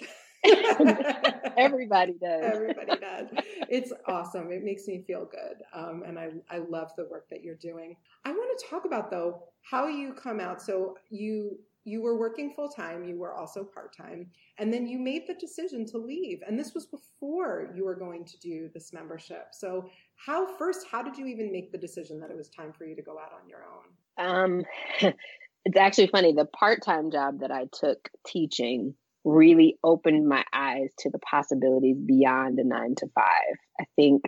Everybody 1.57 2.13
does. 2.13 2.41
Everybody 2.43 2.99
does. 2.99 3.27
It's 3.69 3.93
awesome. 4.07 4.51
It 4.51 4.63
makes 4.63 4.87
me 4.87 5.03
feel 5.05 5.25
good. 5.25 5.57
Um, 5.73 6.03
and 6.05 6.17
I, 6.17 6.29
I 6.49 6.59
love 6.59 6.91
the 6.97 7.05
work 7.11 7.27
that 7.29 7.43
you're 7.43 7.55
doing. 7.55 7.95
I 8.25 8.31
want 8.31 8.59
to 8.59 8.65
talk 8.67 8.85
about, 8.85 9.11
though, 9.11 9.43
how 9.61 9.87
you 9.87 10.13
come 10.13 10.39
out. 10.39 10.61
So 10.61 10.97
you 11.09 11.59
you 11.83 12.01
were 12.01 12.17
working 12.17 12.53
full 12.53 12.69
time, 12.69 13.03
you 13.03 13.17
were 13.17 13.33
also 13.33 13.63
part 13.63 13.95
time, 13.95 14.27
and 14.59 14.71
then 14.71 14.85
you 14.85 14.99
made 14.99 15.23
the 15.27 15.33
decision 15.33 15.85
to 15.87 15.97
leave. 15.97 16.39
And 16.47 16.57
this 16.57 16.75
was 16.75 16.85
before 16.85 17.71
you 17.75 17.85
were 17.85 17.95
going 17.95 18.23
to 18.25 18.39
do 18.39 18.69
this 18.73 18.93
membership. 18.93 19.47
So, 19.51 19.89
how 20.15 20.55
first, 20.57 20.85
how 20.91 21.01
did 21.01 21.17
you 21.17 21.25
even 21.25 21.51
make 21.51 21.71
the 21.71 21.79
decision 21.79 22.19
that 22.19 22.29
it 22.29 22.37
was 22.37 22.49
time 22.49 22.71
for 22.71 22.85
you 22.85 22.95
to 22.95 23.01
go 23.01 23.17
out 23.17 23.31
on 23.33 23.49
your 23.49 23.63
own? 23.63 23.85
Um, 24.17 24.63
it's 25.01 25.77
actually 25.77 26.07
funny. 26.07 26.33
The 26.33 26.45
part 26.45 26.83
time 26.83 27.11
job 27.11 27.39
that 27.41 27.51
I 27.51 27.67
took 27.71 28.09
teaching 28.25 28.95
really 29.23 29.77
opened 29.83 30.27
my 30.27 30.43
eyes 30.53 30.89
to 30.99 31.09
the 31.09 31.19
possibilities 31.19 31.97
beyond 32.03 32.59
a 32.59 32.63
nine 32.63 32.95
to 32.97 33.07
five. 33.13 33.57
I 33.79 33.85
think 33.95 34.23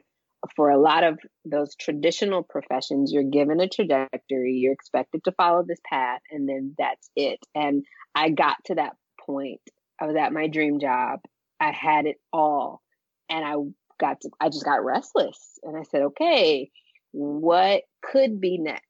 for 0.55 0.69
a 0.69 0.79
lot 0.79 1.03
of 1.03 1.17
those 1.45 1.75
traditional 1.75 2.43
professions, 2.43 3.11
you're 3.11 3.23
given 3.23 3.59
a 3.59 3.67
trajectory, 3.67 4.53
you're 4.55 4.73
expected 4.73 5.23
to 5.23 5.31
follow 5.31 5.63
this 5.65 5.79
path, 5.89 6.21
and 6.31 6.47
then 6.47 6.75
that's 6.77 7.09
it. 7.15 7.39
And 7.55 7.85
I 8.13 8.29
got 8.29 8.57
to 8.65 8.75
that 8.75 8.95
point. 9.25 9.61
I 9.99 10.05
was 10.05 10.15
at 10.15 10.33
my 10.33 10.47
dream 10.47 10.79
job. 10.79 11.19
I 11.59 11.71
had 11.71 12.05
it 12.05 12.17
all. 12.31 12.81
And 13.29 13.45
I 13.45 13.55
got 13.99 14.21
to, 14.21 14.29
I 14.39 14.49
just 14.49 14.65
got 14.65 14.83
restless. 14.83 15.59
And 15.63 15.77
I 15.77 15.83
said, 15.83 16.01
okay, 16.01 16.69
what 17.11 17.83
could 18.01 18.41
be 18.41 18.57
next? 18.57 18.83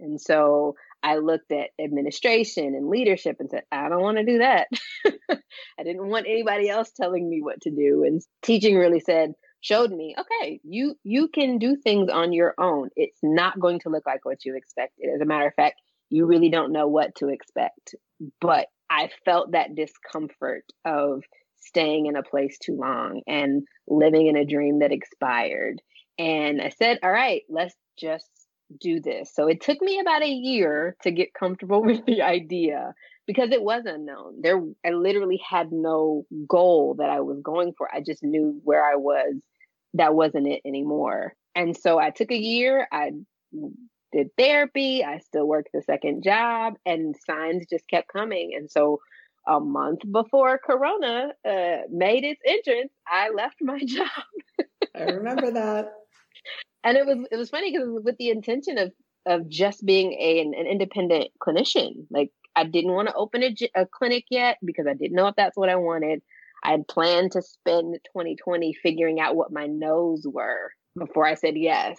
And 0.00 0.20
so 0.20 0.74
I 1.02 1.16
looked 1.16 1.52
at 1.52 1.70
administration 1.82 2.74
and 2.74 2.88
leadership 2.88 3.36
and 3.40 3.50
said, 3.50 3.62
I 3.72 3.88
don't 3.88 4.02
want 4.02 4.18
to 4.18 4.24
do 4.24 4.38
that. 4.38 4.68
I 5.78 5.82
didn't 5.82 6.08
want 6.08 6.26
anybody 6.26 6.68
else 6.68 6.90
telling 6.90 7.28
me 7.28 7.40
what 7.40 7.60
to 7.62 7.70
do. 7.70 8.04
And 8.04 8.22
teaching 8.42 8.76
really 8.76 9.00
said, 9.00 9.34
showed 9.60 9.90
me, 9.90 10.14
okay, 10.18 10.60
you 10.64 10.94
you 11.04 11.28
can 11.28 11.58
do 11.58 11.76
things 11.76 12.10
on 12.10 12.32
your 12.32 12.54
own. 12.58 12.90
It's 12.96 13.18
not 13.22 13.60
going 13.60 13.80
to 13.80 13.90
look 13.90 14.06
like 14.06 14.24
what 14.24 14.44
you 14.44 14.56
expected. 14.56 15.10
As 15.14 15.20
a 15.20 15.26
matter 15.26 15.46
of 15.46 15.54
fact, 15.54 15.80
you 16.08 16.26
really 16.26 16.50
don't 16.50 16.72
know 16.72 16.88
what 16.88 17.14
to 17.16 17.28
expect. 17.28 17.94
But 18.40 18.68
I 18.90 19.10
felt 19.24 19.52
that 19.52 19.74
discomfort 19.74 20.64
of 20.84 21.22
staying 21.60 22.06
in 22.06 22.16
a 22.16 22.22
place 22.22 22.58
too 22.58 22.76
long 22.76 23.22
and 23.26 23.62
living 23.86 24.26
in 24.26 24.36
a 24.36 24.44
dream 24.44 24.80
that 24.80 24.92
expired. 24.92 25.80
And 26.18 26.60
I 26.60 26.70
said, 26.70 26.98
all 27.02 27.10
right, 27.10 27.42
let's 27.48 27.74
just 27.98 28.28
do 28.78 29.00
this. 29.00 29.32
So 29.34 29.48
it 29.48 29.60
took 29.60 29.80
me 29.80 30.00
about 30.00 30.22
a 30.22 30.28
year 30.28 30.96
to 31.02 31.10
get 31.10 31.34
comfortable 31.34 31.82
with 31.84 32.04
the 32.06 32.22
idea 32.22 32.94
because 33.26 33.50
it 33.50 33.62
was 33.62 33.84
unknown. 33.86 34.40
There 34.42 34.60
I 34.84 34.90
literally 34.90 35.40
had 35.48 35.72
no 35.72 36.24
goal 36.48 36.96
that 36.98 37.10
I 37.10 37.20
was 37.20 37.40
going 37.42 37.74
for. 37.76 37.92
I 37.92 38.00
just 38.00 38.22
knew 38.22 38.60
where 38.64 38.84
I 38.84 38.96
was. 38.96 39.34
That 39.94 40.14
wasn't 40.14 40.46
it 40.46 40.62
anymore. 40.64 41.34
And 41.54 41.76
so 41.76 41.98
I 41.98 42.10
took 42.10 42.30
a 42.30 42.38
year. 42.38 42.86
I 42.92 43.10
did 44.12 44.28
therapy. 44.38 45.04
I 45.04 45.18
still 45.18 45.46
worked 45.46 45.70
the 45.72 45.82
second 45.82 46.22
job 46.22 46.74
and 46.86 47.14
signs 47.26 47.66
just 47.68 47.88
kept 47.88 48.12
coming. 48.12 48.52
And 48.56 48.70
so 48.70 49.00
a 49.48 49.58
month 49.58 50.00
before 50.10 50.58
Corona 50.58 51.32
uh, 51.48 51.76
made 51.90 52.24
its 52.24 52.40
entrance, 52.46 52.92
I 53.06 53.30
left 53.30 53.56
my 53.60 53.80
job. 53.84 54.08
I 54.94 55.02
remember 55.04 55.50
that 55.52 55.92
and 56.84 56.96
it 56.96 57.06
was 57.06 57.26
it 57.30 57.36
was 57.36 57.50
funny 57.50 57.72
because 57.72 57.88
with 58.02 58.16
the 58.18 58.30
intention 58.30 58.78
of 58.78 58.92
of 59.26 59.48
just 59.48 59.84
being 59.84 60.12
a 60.14 60.40
an, 60.40 60.54
an 60.54 60.66
independent 60.66 61.28
clinician. 61.40 62.06
Like 62.10 62.30
I 62.56 62.64
didn't 62.64 62.92
want 62.92 63.08
to 63.08 63.14
open 63.14 63.42
a, 63.42 63.54
a 63.74 63.86
clinic 63.86 64.24
yet 64.30 64.58
because 64.64 64.86
I 64.86 64.94
didn't 64.94 65.16
know 65.16 65.28
if 65.28 65.36
that's 65.36 65.56
what 65.56 65.68
I 65.68 65.76
wanted. 65.76 66.22
I 66.62 66.72
had 66.72 66.88
planned 66.88 67.32
to 67.32 67.42
spend 67.42 67.98
2020 68.06 68.74
figuring 68.74 69.20
out 69.20 69.36
what 69.36 69.52
my 69.52 69.66
no's 69.66 70.26
were 70.26 70.72
before 70.98 71.26
I 71.26 71.34
said 71.34 71.56
yes. 71.56 71.98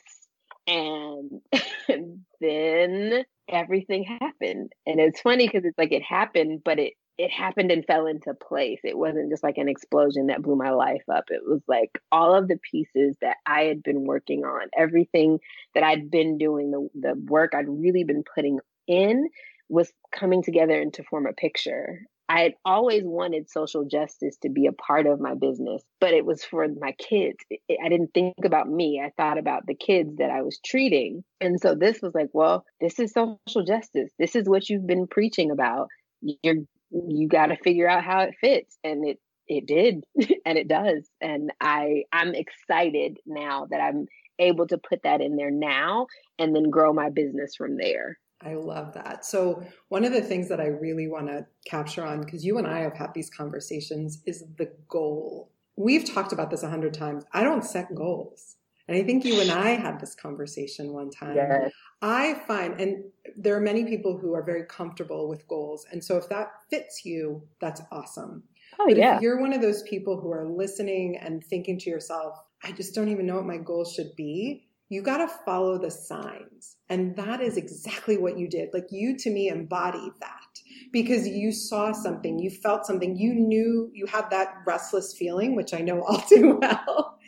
And, 0.68 1.42
and 1.90 2.20
then 2.42 3.24
everything 3.50 4.04
happened. 4.04 4.72
And 4.86 5.00
it's 5.00 5.22
funny 5.22 5.48
because 5.48 5.66
it's 5.66 5.78
like 5.78 5.92
it 5.92 6.04
happened, 6.04 6.62
but 6.64 6.78
it 6.78 6.94
it 7.22 7.30
happened 7.30 7.72
and 7.72 7.86
fell 7.86 8.08
into 8.08 8.34
place. 8.34 8.80
It 8.84 8.98
wasn't 8.98 9.30
just 9.30 9.44
like 9.44 9.60
an 9.60 9.70
explosion 9.70 10.28
that 10.28 10.42
blew 10.42 10.56
my 10.56 10.72
life 10.72 11.04
up. 11.08 11.26
It 11.30 11.44
was 11.46 11.62
like 11.68 12.00
all 12.12 12.34
of 12.34 12.48
the 12.48 12.58
pieces 12.72 13.16
that 13.22 13.38
I 13.46 13.66
had 13.66 13.84
been 13.84 14.06
working 14.06 14.44
on, 14.44 14.70
everything 14.76 15.40
that 15.76 15.84
I'd 15.84 16.10
been 16.10 16.40
doing, 16.40 16.72
the 16.72 16.90
the 17.00 17.14
work 17.28 17.54
I'd 17.54 17.70
really 17.70 18.04
been 18.04 18.24
putting 18.24 18.60
in 18.88 19.30
was 19.70 19.94
coming 20.12 20.42
together 20.42 20.82
and 20.82 20.92
to 20.96 21.04
form 21.04 21.28
a 21.28 21.34
picture. 21.34 22.02
I 22.28 22.42
had 22.42 22.54
always 22.66 23.04
wanted 23.04 23.52
social 23.52 23.86
justice 23.86 24.38
to 24.38 24.50
be 24.50 24.66
a 24.66 24.72
part 24.72 25.06
of 25.06 25.20
my 25.20 25.36
business, 25.36 25.84
but 26.00 26.16
it 26.16 26.26
was 26.26 26.44
for 26.44 26.66
my 26.80 26.94
kids. 26.94 27.38
I 27.52 27.88
didn't 27.88 28.16
think 28.16 28.34
about 28.44 28.68
me. 28.68 29.00
I 29.06 29.12
thought 29.16 29.38
about 29.38 29.68
the 29.68 29.76
kids 29.76 30.16
that 30.18 30.32
I 30.32 30.42
was 30.42 30.60
treating. 30.66 31.24
And 31.40 31.62
so 31.62 31.76
this 31.76 32.02
was 32.02 32.16
like, 32.16 32.30
well, 32.34 32.66
this 32.80 33.00
is 33.00 33.12
social 33.12 33.64
justice. 33.64 34.10
This 34.18 34.36
is 34.36 34.50
what 34.50 34.70
you've 34.70 34.88
been 34.88 35.06
preaching 35.08 35.52
about. 35.52 35.90
You're 36.22 36.64
you 36.92 37.28
got 37.28 37.48
to 37.48 37.58
figure 37.58 37.88
out 37.88 38.04
how 38.04 38.22
it 38.22 38.36
fits 38.40 38.78
and 38.84 39.08
it 39.08 39.20
it 39.48 39.66
did 39.66 40.04
and 40.46 40.58
it 40.58 40.68
does 40.68 41.10
and 41.20 41.52
i 41.60 42.04
i'm 42.12 42.34
excited 42.36 43.18
now 43.26 43.68
that 43.70 43.80
i'm 43.80 44.06
able 44.40 44.68
to 44.68 44.78
put 44.78 45.04
that 45.04 45.22
in 45.22 45.36
there 45.36 45.52
now 45.52 46.08
and 46.40 46.56
then 46.56 46.70
grow 46.70 46.94
my 46.94 47.10
business 47.10 47.56
from 47.56 47.78
there 47.78 48.18
I 48.44 48.56
love 48.56 48.94
that. 48.96 49.24
So, 49.24 49.64
one 49.90 50.04
of 50.04 50.14
the 50.14 50.22
things 50.22 50.50
that 50.50 50.60
I 50.60 50.66
really 50.66 51.08
want 51.08 51.28
to 51.28 51.46
capture 51.66 52.04
on, 52.04 52.22
because 52.22 52.44
you 52.44 52.58
and 52.58 52.66
I 52.66 52.80
have 52.80 52.96
had 52.96 53.14
these 53.14 53.30
conversations, 53.30 54.24
is 54.26 54.44
the 54.58 54.72
goal. 54.88 55.52
We've 55.76 56.12
talked 56.12 56.34
about 56.34 56.50
this 56.50 56.64
a 56.64 56.70
hundred 56.70 56.96
times. 56.96 57.24
I 57.34 57.44
don't 57.44 57.64
set 57.64 57.94
goals. 57.94 58.56
And 58.88 58.98
I 58.98 59.04
think 59.04 59.24
you 59.24 59.40
and 59.42 59.52
I 59.52 59.70
had 59.72 60.00
this 60.00 60.16
conversation 60.22 60.94
one 60.94 61.10
time. 61.10 61.36
Yes. 61.36 61.72
I 62.02 62.36
find, 62.48 62.80
and 62.80 63.04
there 63.38 63.56
are 63.56 63.62
many 63.62 63.86
people 63.86 64.18
who 64.18 64.34
are 64.34 64.44
very 64.44 64.66
comfortable 64.66 65.30
with 65.30 65.48
goals. 65.48 65.86
And 65.92 66.04
so 66.04 66.18
if 66.18 66.28
that 66.30 66.48
fits 66.70 67.06
you, 67.06 67.44
that's 67.60 67.82
awesome. 67.92 68.44
Oh, 68.80 68.86
but 68.88 68.98
yeah. 68.98 69.18
if 69.18 69.22
you're 69.22 69.40
one 69.40 69.54
of 69.54 69.62
those 69.62 69.84
people 69.84 70.20
who 70.20 70.32
are 70.32 70.48
listening 70.48 71.18
and 71.18 71.44
thinking 71.44 71.78
to 71.80 71.90
yourself, 71.90 72.38
I 72.64 72.72
just 72.72 72.96
don't 72.96 73.10
even 73.10 73.26
know 73.26 73.36
what 73.36 73.46
my 73.46 73.58
goals 73.58 73.94
should 73.94 74.16
be, 74.16 74.68
you 74.92 75.02
got 75.02 75.18
to 75.20 75.28
follow 75.46 75.78
the 75.78 75.90
signs. 75.90 76.76
And 76.90 77.16
that 77.16 77.40
is 77.40 77.56
exactly 77.56 78.18
what 78.18 78.38
you 78.38 78.50
did. 78.50 78.70
Like 78.74 78.88
you 78.92 79.18
to 79.20 79.30
me 79.30 79.48
embodied 79.48 80.12
that 80.20 80.60
because 80.92 81.26
you 81.26 81.54
saw 81.54 81.94
something, 81.94 82.40
you 82.40 82.50
felt 82.50 82.86
something, 82.86 83.16
you 83.16 83.34
knew 83.34 83.90
you 83.94 84.06
had 84.06 84.30
that 84.32 84.54
restless 84.68 85.16
feeling, 85.18 85.56
which 85.56 85.74
I 85.74 85.80
know 85.80 86.02
all 86.02 86.18
too 86.30 86.60
well 86.62 87.20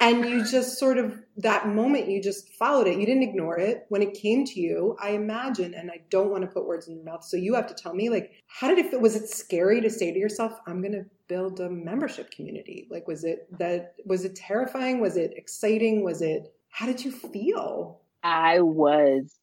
and 0.00 0.24
you 0.24 0.44
just 0.44 0.78
sort 0.78 0.98
of 0.98 1.18
that 1.36 1.68
moment 1.68 2.08
you 2.08 2.22
just 2.22 2.52
followed 2.54 2.86
it. 2.86 2.98
You 2.98 3.06
didn't 3.06 3.24
ignore 3.24 3.58
it. 3.58 3.86
When 3.88 4.02
it 4.02 4.14
came 4.14 4.44
to 4.44 4.60
you 4.60 4.96
i 5.00 5.10
imagine 5.10 5.74
and 5.74 5.90
i 5.90 6.00
don't 6.10 6.30
want 6.30 6.42
to 6.42 6.48
put 6.48 6.66
words 6.66 6.88
in 6.88 6.96
your 6.96 7.04
mouth 7.04 7.24
so 7.24 7.36
you 7.36 7.54
have 7.54 7.66
to 7.66 7.74
tell 7.74 7.94
me 7.94 8.08
like 8.08 8.32
how 8.46 8.68
did 8.68 8.78
it 8.78 8.90
feel? 8.90 9.00
Was 9.00 9.16
it 9.16 9.28
scary 9.28 9.80
to 9.80 9.90
say 9.90 10.12
to 10.12 10.18
yourself 10.18 10.58
i'm 10.66 10.80
going 10.80 10.92
to 10.92 11.04
build 11.28 11.60
a 11.60 11.68
membership 11.68 12.30
community 12.30 12.88
like 12.90 13.06
was 13.06 13.24
it 13.24 13.46
that 13.58 13.94
was 14.04 14.24
it 14.24 14.34
terrifying? 14.34 15.00
Was 15.00 15.16
it 15.16 15.32
exciting? 15.36 16.02
Was 16.02 16.22
it 16.22 16.52
how 16.70 16.86
did 16.86 17.04
you 17.04 17.12
feel? 17.12 18.00
I 18.22 18.60
was 18.60 19.34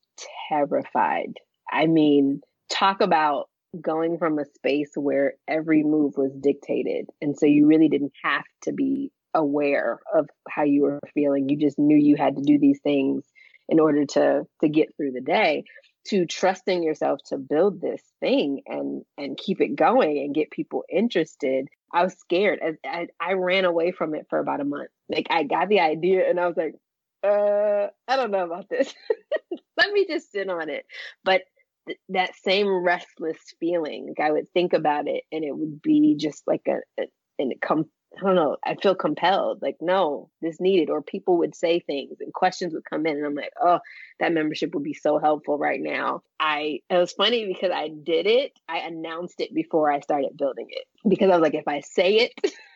terrified. 0.50 1.40
I 1.72 1.86
mean 1.86 2.42
talk 2.70 3.02
about 3.02 3.50
going 3.80 4.18
from 4.18 4.40
a 4.40 4.46
space 4.46 4.92
where 4.96 5.34
every 5.48 5.84
move 5.84 6.14
was 6.18 6.32
dictated 6.40 7.10
and 7.22 7.38
so 7.38 7.46
you 7.46 7.68
really 7.68 7.90
didn't 7.90 8.14
have 8.24 8.46
to 8.62 8.72
be 8.72 9.12
aware 9.36 10.00
of 10.14 10.28
how 10.50 10.64
you 10.64 10.84
were 10.84 11.00
feeling. 11.14 11.50
You 11.50 11.58
just 11.58 11.78
knew 11.78 11.98
you 11.98 12.16
had 12.16 12.38
to 12.38 12.42
do 12.42 12.58
these 12.58 12.80
things 12.80 13.24
in 13.70 13.80
order 13.80 14.06
to 14.06 14.44
to 14.62 14.70
get 14.70 14.96
through 14.96 15.12
the 15.12 15.22
day 15.22 15.66
to 16.08 16.26
trusting 16.26 16.84
yourself 16.84 17.20
to 17.28 17.38
build 17.38 17.82
this 17.82 18.02
thing 18.20 18.62
and 18.68 19.04
and 19.18 19.38
keep 19.38 19.62
it 19.62 19.76
going 19.76 20.20
and 20.20 20.36
get 20.36 20.52
people 20.52 20.84
interested. 20.90 21.68
I 21.94 22.04
was 22.04 22.14
scared. 22.14 22.60
I, 22.64 22.88
I, 22.88 23.08
I 23.20 23.34
ran 23.34 23.66
away 23.66 23.92
from 23.92 24.16
it 24.16 24.28
for 24.30 24.40
about 24.40 24.62
a 24.62 24.66
month. 24.66 24.90
Like 25.10 25.28
i 25.30 25.44
got 25.44 25.70
the 25.70 25.82
idea 25.82 26.28
and 26.30 26.40
i 26.40 26.48
was 26.48 26.58
like 26.58 26.76
uh 27.24 27.88
i 28.08 28.16
don't 28.16 28.32
know 28.32 28.46
about 28.46 28.70
this. 28.70 28.94
Let 29.78 29.92
me 29.92 30.06
just 30.08 30.32
sit 30.32 30.50
on 30.50 30.70
it. 30.70 30.86
But 31.24 31.42
th- 31.88 32.00
that 32.10 32.36
same 32.44 32.68
restless 32.68 33.40
feeling 33.60 34.08
like 34.08 34.26
i 34.26 34.32
would 34.32 34.50
think 34.50 34.74
about 34.74 35.08
it 35.08 35.24
and 35.32 35.44
it 35.44 35.56
would 35.56 35.82
be 35.82 36.16
just 36.18 36.44
like 36.48 36.68
a, 36.68 37.04
a 37.40 37.44
come 37.62 37.86
I 38.18 38.26
don't 38.26 38.36
know, 38.36 38.58
I 38.66 38.76
feel 38.76 38.96
compelled, 38.96 39.62
like, 39.62 39.78
no, 39.82 40.30
this 40.42 40.60
needed, 40.60 40.90
or 40.90 41.02
people 41.02 41.38
would 41.40 41.56
say 41.56 41.80
things 41.80 42.18
and 42.20 42.34
questions 42.34 42.74
would 42.74 42.90
come 42.90 43.06
in. 43.06 43.18
And 43.18 43.26
I'm 43.26 43.36
like, 43.36 43.52
oh, 43.62 43.80
that 44.20 44.34
membership 44.34 44.74
would 44.74 44.84
be 44.84 44.94
so 44.94 45.20
helpful 45.20 45.58
right 45.58 45.82
now. 45.82 46.22
I, 46.40 46.80
it 46.90 46.98
was 46.98 47.12
funny 47.12 47.46
because 47.46 47.72
I 47.74 47.90
did 47.90 48.26
it, 48.26 48.54
I 48.70 48.80
announced 48.80 49.42
it 49.42 49.54
before 49.54 49.92
I 49.92 50.00
started 50.00 50.38
building 50.38 50.68
it 50.70 50.86
because 51.08 51.30
I 51.30 51.38
was 51.38 51.42
like, 51.42 51.56
if 51.56 51.68
I 51.68 51.82
say 51.82 52.30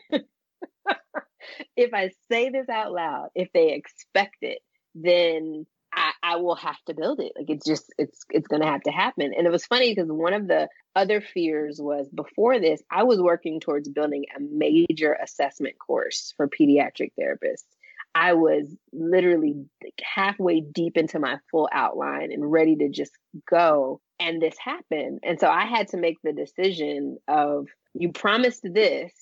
it, 0.09 0.25
if 1.75 1.93
I 1.93 2.11
say 2.29 2.49
this 2.49 2.69
out 2.69 2.91
loud, 2.91 3.29
if 3.35 3.49
they 3.53 3.73
expect 3.73 4.37
it, 4.41 4.59
then 4.95 5.65
I, 5.93 6.11
I 6.21 6.35
will 6.37 6.55
have 6.55 6.77
to 6.87 6.93
build 6.93 7.19
it. 7.19 7.33
Like 7.35 7.49
it's 7.49 7.65
just 7.65 7.93
it's 7.97 8.25
it's 8.29 8.47
to 8.47 8.63
have 8.63 8.81
to 8.83 8.91
happen. 8.91 9.33
And 9.35 9.47
it 9.47 9.51
was 9.51 9.65
funny 9.65 9.93
because 9.93 10.09
one 10.11 10.33
of 10.33 10.47
the 10.47 10.67
other 10.95 11.21
fears 11.21 11.79
was 11.81 12.07
before 12.09 12.59
this, 12.59 12.81
I 12.91 13.03
was 13.03 13.19
working 13.19 13.59
towards 13.59 13.89
building 13.89 14.25
a 14.35 14.39
major 14.39 15.13
assessment 15.13 15.75
course 15.79 16.33
for 16.37 16.47
pediatric 16.47 17.11
therapists. 17.19 17.65
I 18.15 18.33
was 18.33 18.75
literally 18.91 19.65
halfway 20.03 20.61
deep 20.61 20.97
into 20.97 21.19
my 21.19 21.37
full 21.51 21.69
outline 21.71 22.31
and 22.31 22.51
ready 22.51 22.75
to 22.77 22.89
just 22.89 23.11
go. 23.49 24.01
And 24.19 24.41
this 24.41 24.55
happened. 24.57 25.19
And 25.23 25.39
so 25.39 25.47
I 25.47 25.65
had 25.65 25.89
to 25.89 25.97
make 25.97 26.17
the 26.23 26.33
decision 26.33 27.17
of 27.27 27.67
you 27.93 28.11
promised 28.11 28.61
this, 28.63 29.13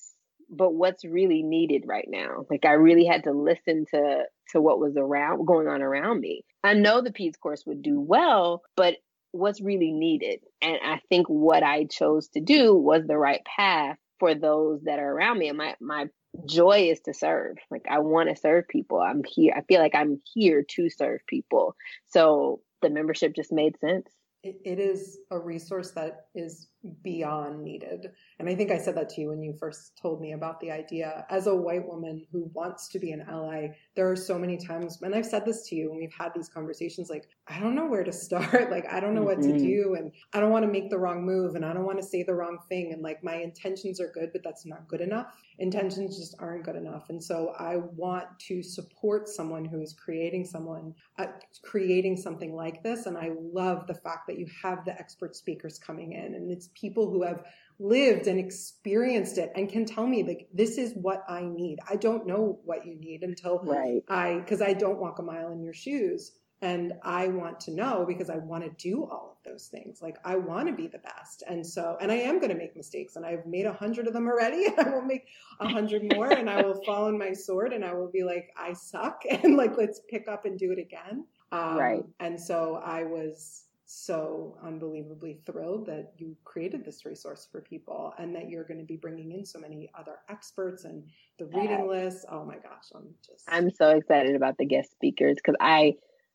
but 0.50 0.74
what's 0.74 1.04
really 1.04 1.42
needed 1.42 1.84
right 1.86 2.06
now? 2.08 2.46
Like 2.50 2.64
I 2.64 2.72
really 2.72 3.04
had 3.04 3.24
to 3.24 3.32
listen 3.32 3.84
to 3.92 4.24
to 4.50 4.60
what 4.60 4.80
was 4.80 4.96
around 4.96 5.46
going 5.46 5.68
on 5.68 5.82
around 5.82 6.20
me. 6.20 6.44
I 6.64 6.74
know 6.74 7.02
the 7.02 7.12
peds 7.12 7.38
course 7.38 7.64
would 7.66 7.82
do 7.82 8.00
well, 8.00 8.62
but 8.76 8.96
what's 9.32 9.60
really 9.60 9.92
needed? 9.92 10.40
And 10.62 10.78
I 10.82 11.00
think 11.08 11.26
what 11.26 11.62
I 11.62 11.84
chose 11.84 12.28
to 12.28 12.40
do 12.40 12.74
was 12.74 13.06
the 13.06 13.18
right 13.18 13.42
path 13.44 13.98
for 14.18 14.34
those 14.34 14.82
that 14.84 14.98
are 14.98 15.12
around 15.12 15.38
me. 15.38 15.48
And 15.48 15.58
my 15.58 15.76
my 15.80 16.06
joy 16.46 16.88
is 16.90 17.00
to 17.00 17.14
serve. 17.14 17.56
Like 17.70 17.86
I 17.90 17.98
want 18.00 18.28
to 18.28 18.36
serve 18.36 18.68
people. 18.68 19.00
I'm 19.00 19.22
here. 19.24 19.54
I 19.56 19.62
feel 19.62 19.80
like 19.80 19.94
I'm 19.94 20.20
here 20.34 20.64
to 20.76 20.90
serve 20.90 21.20
people. 21.26 21.74
So 22.06 22.60
the 22.82 22.90
membership 22.90 23.34
just 23.34 23.52
made 23.52 23.78
sense. 23.80 24.08
it, 24.42 24.60
it 24.64 24.78
is 24.78 25.18
a 25.30 25.38
resource 25.38 25.90
that 25.92 26.26
is 26.34 26.67
beyond 27.02 27.62
needed. 27.62 28.10
And 28.38 28.48
I 28.48 28.54
think 28.54 28.70
I 28.70 28.78
said 28.78 28.96
that 28.96 29.08
to 29.10 29.20
you 29.20 29.28
when 29.28 29.42
you 29.42 29.54
first 29.58 29.98
told 30.00 30.20
me 30.20 30.32
about 30.32 30.60
the 30.60 30.70
idea. 30.70 31.26
As 31.30 31.46
a 31.46 31.54
white 31.54 31.86
woman 31.86 32.26
who 32.32 32.50
wants 32.54 32.88
to 32.88 32.98
be 32.98 33.12
an 33.12 33.24
ally, 33.28 33.68
there 33.96 34.10
are 34.10 34.16
so 34.16 34.38
many 34.38 34.56
times, 34.56 35.00
and 35.02 35.14
I've 35.14 35.26
said 35.26 35.44
this 35.44 35.68
to 35.68 35.74
you 35.76 35.90
when 35.90 35.98
we've 35.98 36.12
had 36.16 36.32
these 36.34 36.48
conversations 36.48 37.10
like, 37.10 37.28
I 37.46 37.60
don't 37.60 37.74
know 37.74 37.86
where 37.86 38.04
to 38.04 38.12
start. 38.12 38.70
like, 38.70 38.86
I 38.92 39.00
don't 39.00 39.14
know 39.14 39.22
what 39.22 39.40
to 39.42 39.48
Mhm. 39.48 39.58
do. 39.58 39.94
And 39.98 40.12
I 40.32 40.40
don't 40.40 40.50
want 40.50 40.64
to 40.64 40.70
make 40.72 40.90
the 40.90 40.98
wrong 40.98 41.24
move. 41.24 41.54
And 41.54 41.64
I 41.64 41.72
don't 41.72 41.84
want 41.86 41.98
to 41.98 42.04
say 42.06 42.22
the 42.22 42.34
wrong 42.34 42.58
thing. 42.68 42.92
And 42.92 43.02
like, 43.02 43.22
my 43.24 43.36
intentions 43.36 44.00
are 44.00 44.10
good, 44.12 44.30
but 44.32 44.42
that's 44.42 44.66
not 44.66 44.88
good 44.88 45.00
enough. 45.00 45.32
Intentions 45.58 46.18
just 46.18 46.34
aren't 46.38 46.64
good 46.64 46.76
enough. 46.76 47.08
And 47.08 47.22
so 47.22 47.54
I 47.58 47.76
want 47.76 48.26
to 48.40 48.62
support 48.62 49.28
someone 49.28 49.64
who 49.64 49.80
is 49.80 49.92
creating 49.92 50.44
someone, 50.44 50.94
uh, 51.18 51.26
creating 51.62 52.16
something 52.16 52.54
like 52.54 52.82
this. 52.82 53.06
And 53.06 53.16
I 53.16 53.30
love 53.40 53.86
the 53.86 53.94
fact 53.94 54.26
that 54.28 54.38
you 54.38 54.46
have 54.62 54.84
the 54.84 54.92
expert 54.98 55.34
speakers 55.34 55.78
coming 55.78 56.12
in 56.12 56.34
and 56.34 56.50
it's 56.50 56.68
people 56.80 57.10
who 57.10 57.22
have 57.22 57.44
lived 57.80 58.26
and 58.26 58.40
experienced 58.40 59.38
it 59.38 59.52
and 59.54 59.68
can 59.68 59.84
tell 59.84 60.06
me 60.06 60.24
like 60.24 60.48
this 60.52 60.78
is 60.78 60.92
what 60.94 61.22
I 61.28 61.42
need. 61.42 61.78
I 61.88 61.96
don't 61.96 62.26
know 62.26 62.58
what 62.64 62.86
you 62.86 62.96
need 62.96 63.22
until 63.22 63.60
Right. 63.62 64.02
I 64.08 64.38
because 64.40 64.60
I 64.60 64.72
don't 64.72 64.98
walk 64.98 65.18
a 65.18 65.22
mile 65.22 65.52
in 65.52 65.62
your 65.62 65.74
shoes 65.74 66.32
and 66.60 66.94
I 67.04 67.28
want 67.28 67.60
to 67.60 67.70
know 67.70 68.04
because 68.06 68.30
I 68.30 68.38
want 68.38 68.64
to 68.64 68.70
do 68.70 69.04
all 69.04 69.36
of 69.36 69.50
those 69.50 69.68
things. 69.68 70.02
Like 70.02 70.16
I 70.24 70.36
want 70.36 70.66
to 70.66 70.74
be 70.74 70.88
the 70.88 70.98
best. 70.98 71.44
And 71.46 71.64
so 71.64 71.96
and 72.00 72.10
I 72.10 72.16
am 72.16 72.40
going 72.40 72.50
to 72.50 72.56
make 72.56 72.76
mistakes 72.76 73.14
and 73.14 73.24
I've 73.24 73.46
made 73.46 73.66
a 73.66 73.72
hundred 73.72 74.08
of 74.08 74.12
them 74.12 74.26
already 74.26 74.66
and 74.76 74.80
I 74.80 74.90
will 74.90 75.02
make 75.02 75.28
a 75.60 75.68
hundred 75.68 76.02
more 76.14 76.32
and 76.32 76.50
I 76.50 76.62
will 76.62 76.82
fall 76.84 77.04
on 77.06 77.16
my 77.16 77.32
sword 77.32 77.72
and 77.72 77.84
I 77.84 77.94
will 77.94 78.10
be 78.10 78.24
like 78.24 78.50
I 78.56 78.72
suck 78.72 79.22
and 79.30 79.56
like 79.56 79.76
let's 79.76 80.00
pick 80.08 80.26
up 80.26 80.46
and 80.46 80.58
do 80.58 80.72
it 80.72 80.78
again. 80.80 81.26
Um, 81.52 81.76
Right. 81.76 82.04
And 82.18 82.40
so 82.40 82.82
I 82.84 83.04
was 83.04 83.67
so 83.90 84.54
unbelievably 84.62 85.40
thrilled 85.46 85.86
that 85.86 86.12
you 86.18 86.36
created 86.44 86.84
this 86.84 87.06
resource 87.06 87.48
for 87.50 87.62
people 87.62 88.12
and 88.18 88.34
that 88.34 88.50
you're 88.50 88.64
going 88.64 88.78
to 88.78 88.84
be 88.84 88.96
bringing 88.96 89.32
in 89.32 89.46
so 89.46 89.58
many 89.58 89.90
other 89.98 90.16
experts 90.28 90.84
and 90.84 91.02
the 91.38 91.46
reading 91.46 91.88
list. 91.88 92.26
Oh 92.30 92.44
my 92.44 92.56
gosh, 92.56 92.92
I'm 92.94 93.14
just 93.26 93.44
I'm 93.48 93.70
so 93.70 93.96
excited 93.96 94.36
about 94.36 94.58
the 94.58 94.66
guest 94.66 94.90
speakers 94.92 95.36
because 95.36 95.56
I 95.58 95.94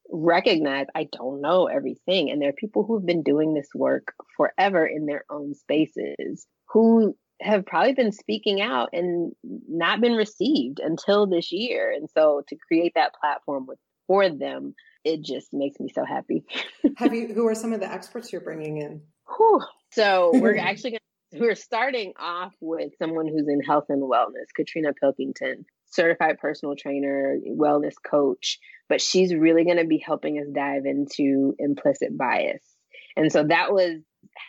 recognize 0.09 0.87
I 0.95 1.07
don't 1.11 1.41
know 1.41 1.67
everything. 1.67 2.31
And 2.31 2.41
there 2.41 2.49
are 2.49 2.53
people 2.53 2.83
who've 2.83 3.05
been 3.05 3.21
doing 3.21 3.53
this 3.53 3.69
work 3.75 4.13
forever 4.35 4.87
in 4.87 5.05
their 5.05 5.23
own 5.29 5.53
spaces 5.53 6.47
who 6.69 7.15
have 7.39 7.67
probably 7.67 7.93
been 7.93 8.11
speaking 8.11 8.61
out 8.61 8.89
and 8.93 9.31
not 9.43 10.01
been 10.01 10.13
received 10.13 10.79
until 10.79 11.27
this 11.27 11.51
year. 11.51 11.91
And 11.91 12.09
so 12.09 12.41
to 12.47 12.57
create 12.67 12.93
that 12.95 13.13
platform 13.13 13.67
with 13.67 13.77
for 14.07 14.27
them, 14.27 14.73
it 15.03 15.23
just 15.23 15.53
makes 15.53 15.79
me 15.79 15.89
so 15.93 16.05
happy. 16.05 16.45
Have 16.97 17.13
you? 17.13 17.33
Who 17.33 17.47
are 17.47 17.55
some 17.55 17.73
of 17.73 17.79
the 17.79 17.91
experts 17.91 18.31
you're 18.31 18.41
bringing 18.41 18.77
in? 18.77 19.01
Whew. 19.37 19.61
So 19.91 20.31
we're 20.35 20.57
actually 20.57 20.91
going 20.91 20.99
we're 21.39 21.55
starting 21.55 22.13
off 22.19 22.53
with 22.61 22.91
someone 22.99 23.27
who's 23.27 23.47
in 23.47 23.61
health 23.61 23.85
and 23.89 24.03
wellness, 24.03 24.53
Katrina 24.55 24.93
Pilkington, 24.93 25.65
certified 25.87 26.37
personal 26.39 26.75
trainer, 26.75 27.37
wellness 27.47 27.95
coach, 28.05 28.59
but 28.89 29.01
she's 29.01 29.33
really 29.33 29.63
going 29.63 29.77
to 29.77 29.85
be 29.85 29.97
helping 29.97 30.37
us 30.37 30.47
dive 30.53 30.85
into 30.85 31.55
implicit 31.57 32.15
bias. 32.17 32.63
And 33.15 33.31
so 33.31 33.43
that 33.43 33.73
was 33.73 34.01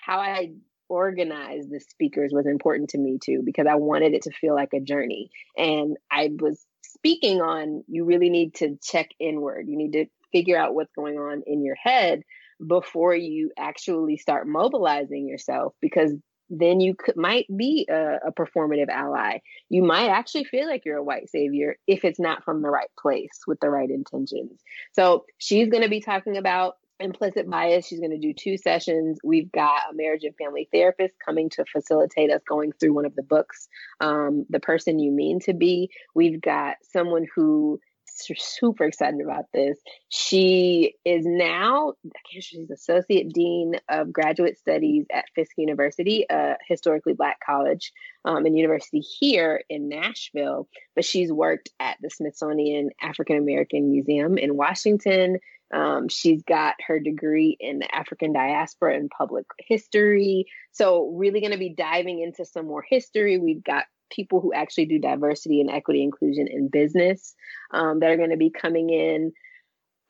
how 0.04 0.18
I 0.18 0.50
organized 0.88 1.70
the 1.70 1.80
speakers 1.80 2.32
was 2.32 2.46
important 2.46 2.90
to 2.90 2.98
me 2.98 3.18
too 3.22 3.42
because 3.44 3.66
I 3.68 3.76
wanted 3.76 4.12
it 4.12 4.22
to 4.22 4.30
feel 4.30 4.54
like 4.54 4.74
a 4.74 4.80
journey. 4.80 5.30
And 5.56 5.96
I 6.10 6.30
was 6.38 6.64
speaking 6.82 7.40
on 7.40 7.84
you 7.88 8.04
really 8.04 8.30
need 8.30 8.54
to 8.56 8.78
check 8.82 9.08
inward. 9.18 9.66
You 9.68 9.76
need 9.76 9.92
to 9.92 10.06
figure 10.34 10.58
out 10.58 10.74
what's 10.74 10.92
going 10.94 11.16
on 11.16 11.42
in 11.46 11.64
your 11.64 11.76
head 11.76 12.22
before 12.66 13.14
you 13.14 13.50
actually 13.56 14.16
start 14.16 14.48
mobilizing 14.48 15.28
yourself 15.28 15.74
because 15.80 16.12
then 16.50 16.80
you 16.80 16.94
could 16.94 17.16
might 17.16 17.46
be 17.56 17.86
a, 17.88 18.16
a, 18.26 18.32
performative 18.32 18.88
ally. 18.88 19.38
You 19.70 19.82
might 19.82 20.08
actually 20.08 20.44
feel 20.44 20.66
like 20.66 20.84
you're 20.84 20.98
a 20.98 21.02
white 21.02 21.30
savior 21.30 21.76
if 21.86 22.04
it's 22.04 22.20
not 22.20 22.44
from 22.44 22.62
the 22.62 22.68
right 22.68 22.90
place 23.00 23.40
with 23.46 23.60
the 23.60 23.70
right 23.70 23.88
intentions. 23.88 24.60
So 24.92 25.24
she's 25.38 25.70
going 25.70 25.82
to 25.82 25.88
be 25.88 26.00
talking 26.00 26.36
about 26.36 26.74
implicit 27.00 27.48
bias. 27.48 27.86
She's 27.86 28.00
going 28.00 28.10
to 28.10 28.18
do 28.18 28.34
two 28.34 28.56
sessions. 28.56 29.18
We've 29.24 29.50
got 29.50 29.90
a 29.90 29.94
marriage 29.94 30.24
and 30.24 30.36
family 30.36 30.68
therapist 30.72 31.14
coming 31.24 31.50
to 31.50 31.64
facilitate 31.64 32.30
us 32.30 32.42
going 32.48 32.72
through 32.72 32.92
one 32.92 33.06
of 33.06 33.16
the 33.16 33.22
books, 33.22 33.68
um, 34.00 34.46
The 34.50 34.60
Person 34.60 34.98
You 34.98 35.12
Mean 35.12 35.40
to 35.40 35.54
Be. 35.54 35.90
We've 36.14 36.40
got 36.40 36.76
someone 36.82 37.26
who 37.34 37.80
super 38.14 38.84
excited 38.84 39.20
about 39.20 39.46
this. 39.52 39.78
She 40.08 40.94
is 41.04 41.24
now, 41.26 41.94
she's 42.30 42.70
associate 42.70 43.32
dean 43.32 43.74
of 43.88 44.12
graduate 44.12 44.58
studies 44.58 45.06
at 45.12 45.24
Fisk 45.34 45.52
University, 45.56 46.26
a 46.30 46.54
historically 46.66 47.14
black 47.14 47.38
college 47.44 47.92
um, 48.24 48.46
and 48.46 48.56
university 48.56 49.00
here 49.00 49.62
in 49.68 49.88
Nashville. 49.88 50.68
But 50.94 51.04
she's 51.04 51.32
worked 51.32 51.70
at 51.80 51.96
the 52.02 52.10
Smithsonian 52.10 52.90
African 53.00 53.36
American 53.36 53.90
Museum 53.90 54.38
in 54.38 54.56
Washington. 54.56 55.38
Um, 55.72 56.08
she's 56.08 56.42
got 56.42 56.74
her 56.86 57.00
degree 57.00 57.56
in 57.58 57.80
the 57.80 57.92
African 57.92 58.32
diaspora 58.32 58.96
and 58.96 59.10
public 59.10 59.44
history. 59.58 60.46
So, 60.72 61.08
really 61.16 61.40
going 61.40 61.52
to 61.52 61.58
be 61.58 61.74
diving 61.74 62.20
into 62.20 62.44
some 62.44 62.66
more 62.66 62.84
history. 62.88 63.38
We've 63.38 63.64
got 63.64 63.84
people 64.10 64.40
who 64.40 64.52
actually 64.52 64.86
do 64.86 64.98
diversity 64.98 65.60
and 65.60 65.70
equity 65.70 66.02
inclusion 66.02 66.46
in 66.48 66.68
business 66.68 67.34
um, 67.72 68.00
that 68.00 68.10
are 68.10 68.16
going 68.16 68.30
to 68.30 68.36
be 68.36 68.50
coming 68.50 68.90
in. 68.90 69.32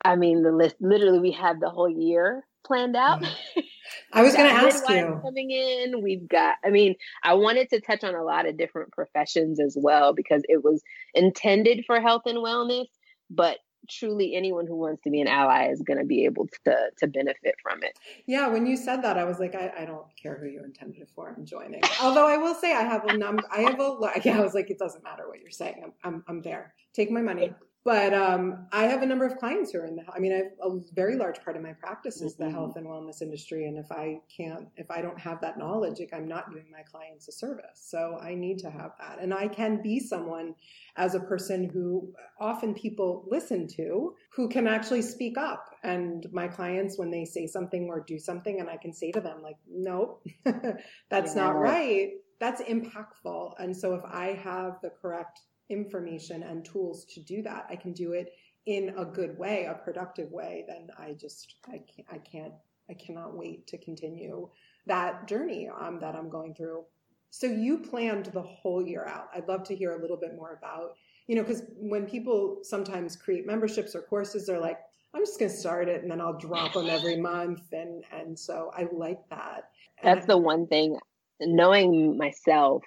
I 0.03 0.15
mean, 0.15 0.43
the 0.43 0.51
list 0.51 0.75
literally 0.79 1.19
we 1.19 1.31
have 1.31 1.59
the 1.59 1.69
whole 1.69 1.89
year 1.89 2.45
planned 2.65 2.95
out. 2.95 3.21
Mm-hmm. 3.21 3.59
I 4.13 4.23
was 4.23 4.35
going 4.35 4.49
to 4.49 4.55
ask 4.55 4.89
you 4.89 5.19
coming 5.21 5.51
in. 5.51 6.01
We've 6.01 6.27
got. 6.27 6.55
I 6.65 6.69
mean, 6.69 6.95
I 7.23 7.33
wanted 7.35 7.69
to 7.69 7.79
touch 7.79 8.03
on 8.03 8.15
a 8.15 8.23
lot 8.23 8.47
of 8.47 8.57
different 8.57 8.91
professions 8.91 9.59
as 9.59 9.77
well 9.79 10.13
because 10.13 10.41
it 10.49 10.63
was 10.63 10.81
intended 11.13 11.83
for 11.85 12.01
health 12.01 12.23
and 12.25 12.39
wellness, 12.39 12.87
but 13.29 13.57
truly 13.89 14.35
anyone 14.35 14.67
who 14.67 14.75
wants 14.75 15.01
to 15.03 15.09
be 15.09 15.21
an 15.21 15.27
ally 15.27 15.67
is 15.69 15.81
going 15.81 15.99
to 15.99 16.05
be 16.05 16.25
able 16.25 16.47
to 16.65 16.75
to 16.97 17.07
benefit 17.07 17.55
from 17.61 17.83
it. 17.83 17.97
Yeah, 18.25 18.47
when 18.47 18.65
you 18.65 18.77
said 18.77 19.01
that, 19.03 19.17
I 19.17 19.23
was 19.23 19.39
like, 19.39 19.55
I, 19.55 19.71
I 19.79 19.85
don't 19.85 20.05
care 20.21 20.37
who 20.37 20.47
you 20.47 20.63
intended 20.63 21.01
it 21.01 21.09
for. 21.13 21.33
I'm 21.35 21.45
joining. 21.45 21.81
Although 22.01 22.27
I 22.27 22.37
will 22.37 22.55
say, 22.55 22.73
I 22.73 22.81
have 22.83 23.05
a 23.05 23.17
number. 23.17 23.43
I 23.51 23.61
have 23.61 23.79
a. 23.79 23.85
Yeah, 24.25 24.39
I 24.39 24.41
was 24.41 24.53
like, 24.53 24.71
it 24.71 24.79
doesn't 24.79 25.03
matter 25.03 25.27
what 25.27 25.39
you're 25.41 25.51
saying. 25.51 25.81
I'm 25.83 25.93
I'm, 26.03 26.23
I'm 26.27 26.41
there. 26.41 26.73
Take 26.93 27.11
my 27.11 27.21
money. 27.21 27.53
But 27.85 28.15
um, 28.15 28.65
I 28.71 28.85
have 28.85 29.03
a 29.03 29.05
number 29.05 29.27
of 29.27 29.37
clients 29.37 29.71
who 29.71 29.79
are 29.79 29.85
in 29.85 29.95
the. 29.95 30.03
I 30.11 30.17
mean, 30.17 30.33
I 30.33 30.37
have 30.37 30.53
a 30.59 30.79
very 30.95 31.15
large 31.15 31.39
part 31.43 31.55
of 31.55 31.61
my 31.61 31.73
practice 31.73 32.19
is 32.19 32.35
the 32.35 32.45
Mhm. 32.45 32.51
health 32.51 32.77
and 32.77 32.87
wellness 32.87 33.21
industry, 33.21 33.67
and 33.67 33.77
if 33.77 33.91
I 33.91 34.21
can't, 34.35 34.67
if 34.75 34.89
I 34.89 35.03
don't 35.03 35.19
have 35.19 35.39
that 35.41 35.59
knowledge, 35.59 35.99
like 35.99 36.11
I'm 36.11 36.27
not 36.27 36.49
doing 36.49 36.65
my 36.71 36.81
clients 36.81 37.27
a 37.27 37.31
service. 37.31 37.79
So 37.79 38.17
I 38.19 38.33
need 38.33 38.57
to 38.59 38.71
have 38.71 38.93
that, 38.99 39.19
and 39.19 39.31
I 39.31 39.47
can 39.47 39.83
be 39.83 39.99
someone 39.99 40.55
as 40.95 41.13
a 41.13 41.19
person 41.19 41.69
who 41.69 42.11
often 42.39 42.73
people 42.73 43.23
listen 43.27 43.67
to, 43.75 44.15
who 44.31 44.49
can 44.49 44.65
actually 44.65 45.03
speak 45.03 45.37
up. 45.37 45.69
And 45.83 46.25
my 46.33 46.47
clients, 46.47 46.97
when 46.97 47.11
they 47.11 47.23
say 47.23 47.45
something 47.45 47.87
or 47.87 47.99
do 47.99 48.17
something, 48.17 48.59
and 48.59 48.67
I 48.67 48.77
can 48.77 48.93
say 48.93 49.11
to 49.11 49.21
them 49.21 49.43
like, 49.43 49.57
"Nope, 49.69 50.23
that's 51.09 51.35
not 51.35 51.51
right." 51.51 52.13
That's 52.39 52.61
impactful. 52.63 53.53
And 53.59 53.77
so 53.77 53.93
if 53.93 54.03
I 54.03 54.33
have 54.33 54.81
the 54.81 54.89
correct 54.89 55.39
information 55.69 56.43
and 56.43 56.63
tools 56.63 57.05
to 57.05 57.19
do 57.19 57.41
that, 57.43 57.67
I 57.69 57.75
can 57.75 57.93
do 57.93 58.13
it 58.13 58.33
in 58.65 58.93
a 58.97 59.05
good 59.05 59.37
way, 59.37 59.65
a 59.65 59.75
productive 59.75 60.31
way, 60.31 60.65
then 60.67 60.89
I 60.97 61.13
just 61.13 61.55
I 61.67 61.79
can't 61.79 62.07
I 62.11 62.17
can't 62.17 62.53
I 62.89 62.93
cannot 62.93 63.35
wait 63.35 63.67
to 63.67 63.77
continue 63.77 64.49
that 64.87 65.27
journey 65.27 65.69
um, 65.79 65.99
that 65.99 66.15
I'm 66.15 66.29
going 66.29 66.53
through. 66.53 66.85
So 67.31 67.47
you 67.47 67.79
planned 67.79 68.27
the 68.27 68.41
whole 68.41 68.85
year 68.85 69.05
out. 69.05 69.29
I'd 69.35 69.47
love 69.47 69.63
to 69.65 69.75
hear 69.75 69.91
a 69.91 70.01
little 70.01 70.17
bit 70.17 70.35
more 70.35 70.57
about, 70.57 70.95
you 71.27 71.35
know, 71.35 71.41
because 71.41 71.63
when 71.77 72.05
people 72.05 72.59
sometimes 72.61 73.15
create 73.15 73.45
memberships 73.45 73.95
or 73.95 74.01
courses, 74.01 74.45
they're 74.45 74.59
like, 74.59 74.79
I'm 75.13 75.21
just 75.21 75.39
going 75.39 75.51
to 75.51 75.57
start 75.57 75.89
it 75.89 76.01
and 76.01 76.11
then 76.11 76.21
I'll 76.21 76.37
drop 76.37 76.73
them 76.73 76.89
every 76.89 77.17
month. 77.17 77.61
And, 77.73 78.03
and 78.13 78.37
so 78.37 78.71
I 78.73 78.87
like 78.91 79.27
that. 79.29 79.69
And 80.01 80.17
That's 80.17 80.27
the 80.27 80.37
one 80.37 80.67
thing, 80.67 80.97
knowing 81.41 82.17
myself, 82.17 82.83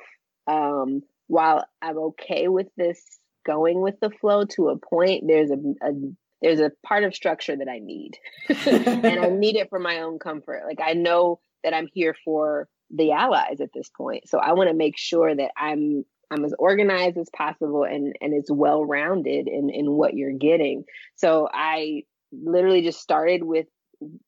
um, 0.46 1.02
while 1.28 1.64
I'm 1.80 1.98
okay 1.98 2.48
with 2.48 2.68
this 2.76 3.00
going 3.46 3.80
with 3.80 3.94
the 4.00 4.10
flow 4.10 4.44
to 4.44 4.68
a 4.68 4.78
point, 4.78 5.24
there's 5.26 5.50
a, 5.50 5.86
a 5.86 5.92
there's 6.42 6.60
a 6.60 6.72
part 6.86 7.04
of 7.04 7.14
structure 7.14 7.56
that 7.56 7.68
I 7.68 7.78
need. 7.78 8.12
and 8.48 9.20
I 9.20 9.28
need 9.28 9.56
it 9.56 9.70
for 9.70 9.78
my 9.78 10.00
own 10.00 10.18
comfort. 10.18 10.62
Like 10.66 10.80
I 10.84 10.92
know 10.92 11.40
that 11.64 11.74
I'm 11.74 11.88
here 11.92 12.14
for 12.24 12.68
the 12.90 13.12
allies 13.12 13.60
at 13.60 13.70
this 13.74 13.88
point. 13.88 14.28
So 14.28 14.38
I 14.38 14.52
want 14.52 14.70
to 14.70 14.74
make 14.74 14.96
sure 14.96 15.34
that 15.34 15.50
I'm 15.56 16.04
I'm 16.30 16.44
as 16.44 16.54
organized 16.58 17.16
as 17.16 17.28
possible 17.34 17.84
and 17.84 18.14
and 18.20 18.34
it's 18.34 18.50
well 18.50 18.84
rounded 18.84 19.48
in 19.48 19.70
in 19.70 19.92
what 19.92 20.14
you're 20.14 20.32
getting. 20.32 20.84
So 21.16 21.48
I 21.52 22.02
literally 22.32 22.82
just 22.82 23.00
started 23.00 23.42
with 23.42 23.66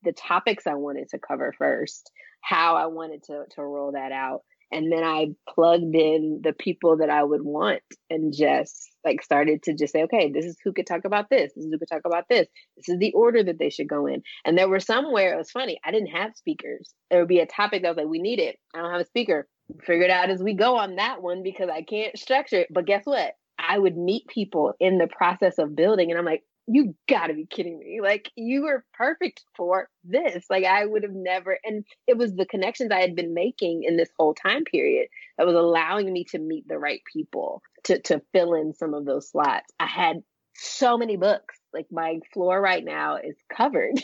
the 0.03 0.13
topics 0.13 0.67
I 0.67 0.75
wanted 0.75 1.11
to 1.11 1.19
cover 1.19 1.55
first, 1.57 2.11
how 2.41 2.77
I 2.77 2.87
wanted 2.87 3.23
to 3.25 3.45
to 3.55 3.63
roll 3.63 3.93
that 3.93 4.13
out, 4.13 4.43
and 4.73 4.93
then 4.93 5.03
I 5.03 5.29
plugged 5.49 5.95
in 5.95 6.41
the 6.43 6.53
people 6.53 6.99
that 6.99 7.11
I 7.11 7.23
would 7.23 7.43
want 7.43 7.83
and 8.09 8.33
just 8.37 8.91
like 9.05 9.23
started 9.23 9.63
to 9.65 9.75
just 9.75 9.93
say, 9.93 10.03
okay, 10.05 10.31
this 10.33 10.45
is 10.45 10.57
who 10.63 10.73
could 10.73 10.87
talk 10.87 11.05
about 11.05 11.31
this. 11.31 11.53
This 11.55 11.65
is 11.65 11.73
who 11.73 11.79
could 11.79 11.89
talk 11.89 12.03
about 12.05 12.25
this. 12.29 12.47
This 12.77 12.89
is 12.89 12.99
the 12.99 13.13
order 13.13 13.43
that 13.43 13.59
they 13.59 13.71
should 13.71 13.89
go 13.89 14.07
in. 14.07 14.23
And 14.45 14.57
there 14.57 14.69
were 14.69 14.81
somewhere 14.81 15.35
it 15.35 15.39
was 15.39 15.51
funny. 15.51 15.81
I 15.85 15.91
didn't 15.91 16.09
have 16.09 16.37
speakers. 16.37 16.93
There 17.11 17.21
would 17.21 17.29
be 17.29 17.41
a 17.41 17.47
topic 17.47 17.83
that 17.83 17.89
was 17.89 17.97
like, 17.97 18.09
we 18.09 18.21
need 18.21 18.39
it. 18.39 18.59
I 18.75 18.83
don't 18.83 18.93
have 18.93 19.01
a 19.01 19.07
speaker. 19.07 19.49
Figure 19.85 20.05
it 20.05 20.11
out 20.11 20.31
as 20.31 20.43
we 20.43 20.55
go 20.55 20.77
on 20.77 20.97
that 20.97 21.23
one 21.23 21.43
because 21.43 21.69
I 21.69 21.83
can't 21.83 22.19
structure 22.19 22.61
it. 22.61 22.69
But 22.71 22.87
guess 22.87 23.03
what? 23.05 23.33
I 23.59 23.79
would 23.79 23.97
meet 23.97 24.27
people 24.27 24.73
in 24.81 24.99
the 24.99 25.07
process 25.07 25.59
of 25.59 25.77
building, 25.77 26.11
and 26.11 26.19
I'm 26.19 26.25
like, 26.25 26.43
you 26.73 26.95
gotta 27.09 27.35
be 27.35 27.47
kidding 27.47 27.81
me. 27.81 28.01
Like, 28.01 28.31
you 28.37 28.63
were 28.63 28.85
perfect 28.95 29.43
for 29.57 29.89
this. 30.05 30.45
Like, 30.49 30.65
I 30.65 30.87
would 30.87 31.03
have 31.03 31.15
never, 31.15 31.59
and 31.65 31.85
it 32.07 32.17
was 32.17 32.35
the 32.35 32.47
connections 32.47 32.93
I 32.93 33.01
had 33.01 33.17
been 33.17 33.35
making 33.35 33.83
in 33.83 33.97
this 33.97 34.11
whole 34.17 34.35
time 34.35 34.63
period 34.65 35.09
that 35.37 35.47
was 35.49 35.57
allowing 35.57 36.13
me 36.13 36.25
to 36.31 36.39
meet 36.39 36.69
the 36.69 36.79
right 36.79 37.01
people 37.13 37.61
to, 37.85 37.99
to 38.03 38.23
fill 38.33 38.55
in 38.55 38.73
some 38.73 38.95
of 38.95 39.05
those 39.05 39.31
slots. 39.31 39.73
I 39.81 39.87
had 39.87 40.23
so 40.55 40.97
many 40.97 41.17
books. 41.17 41.59
Like, 41.73 41.87
my 41.91 42.21
floor 42.33 42.61
right 42.61 42.85
now 42.85 43.17
is 43.17 43.37
covered. 43.53 44.01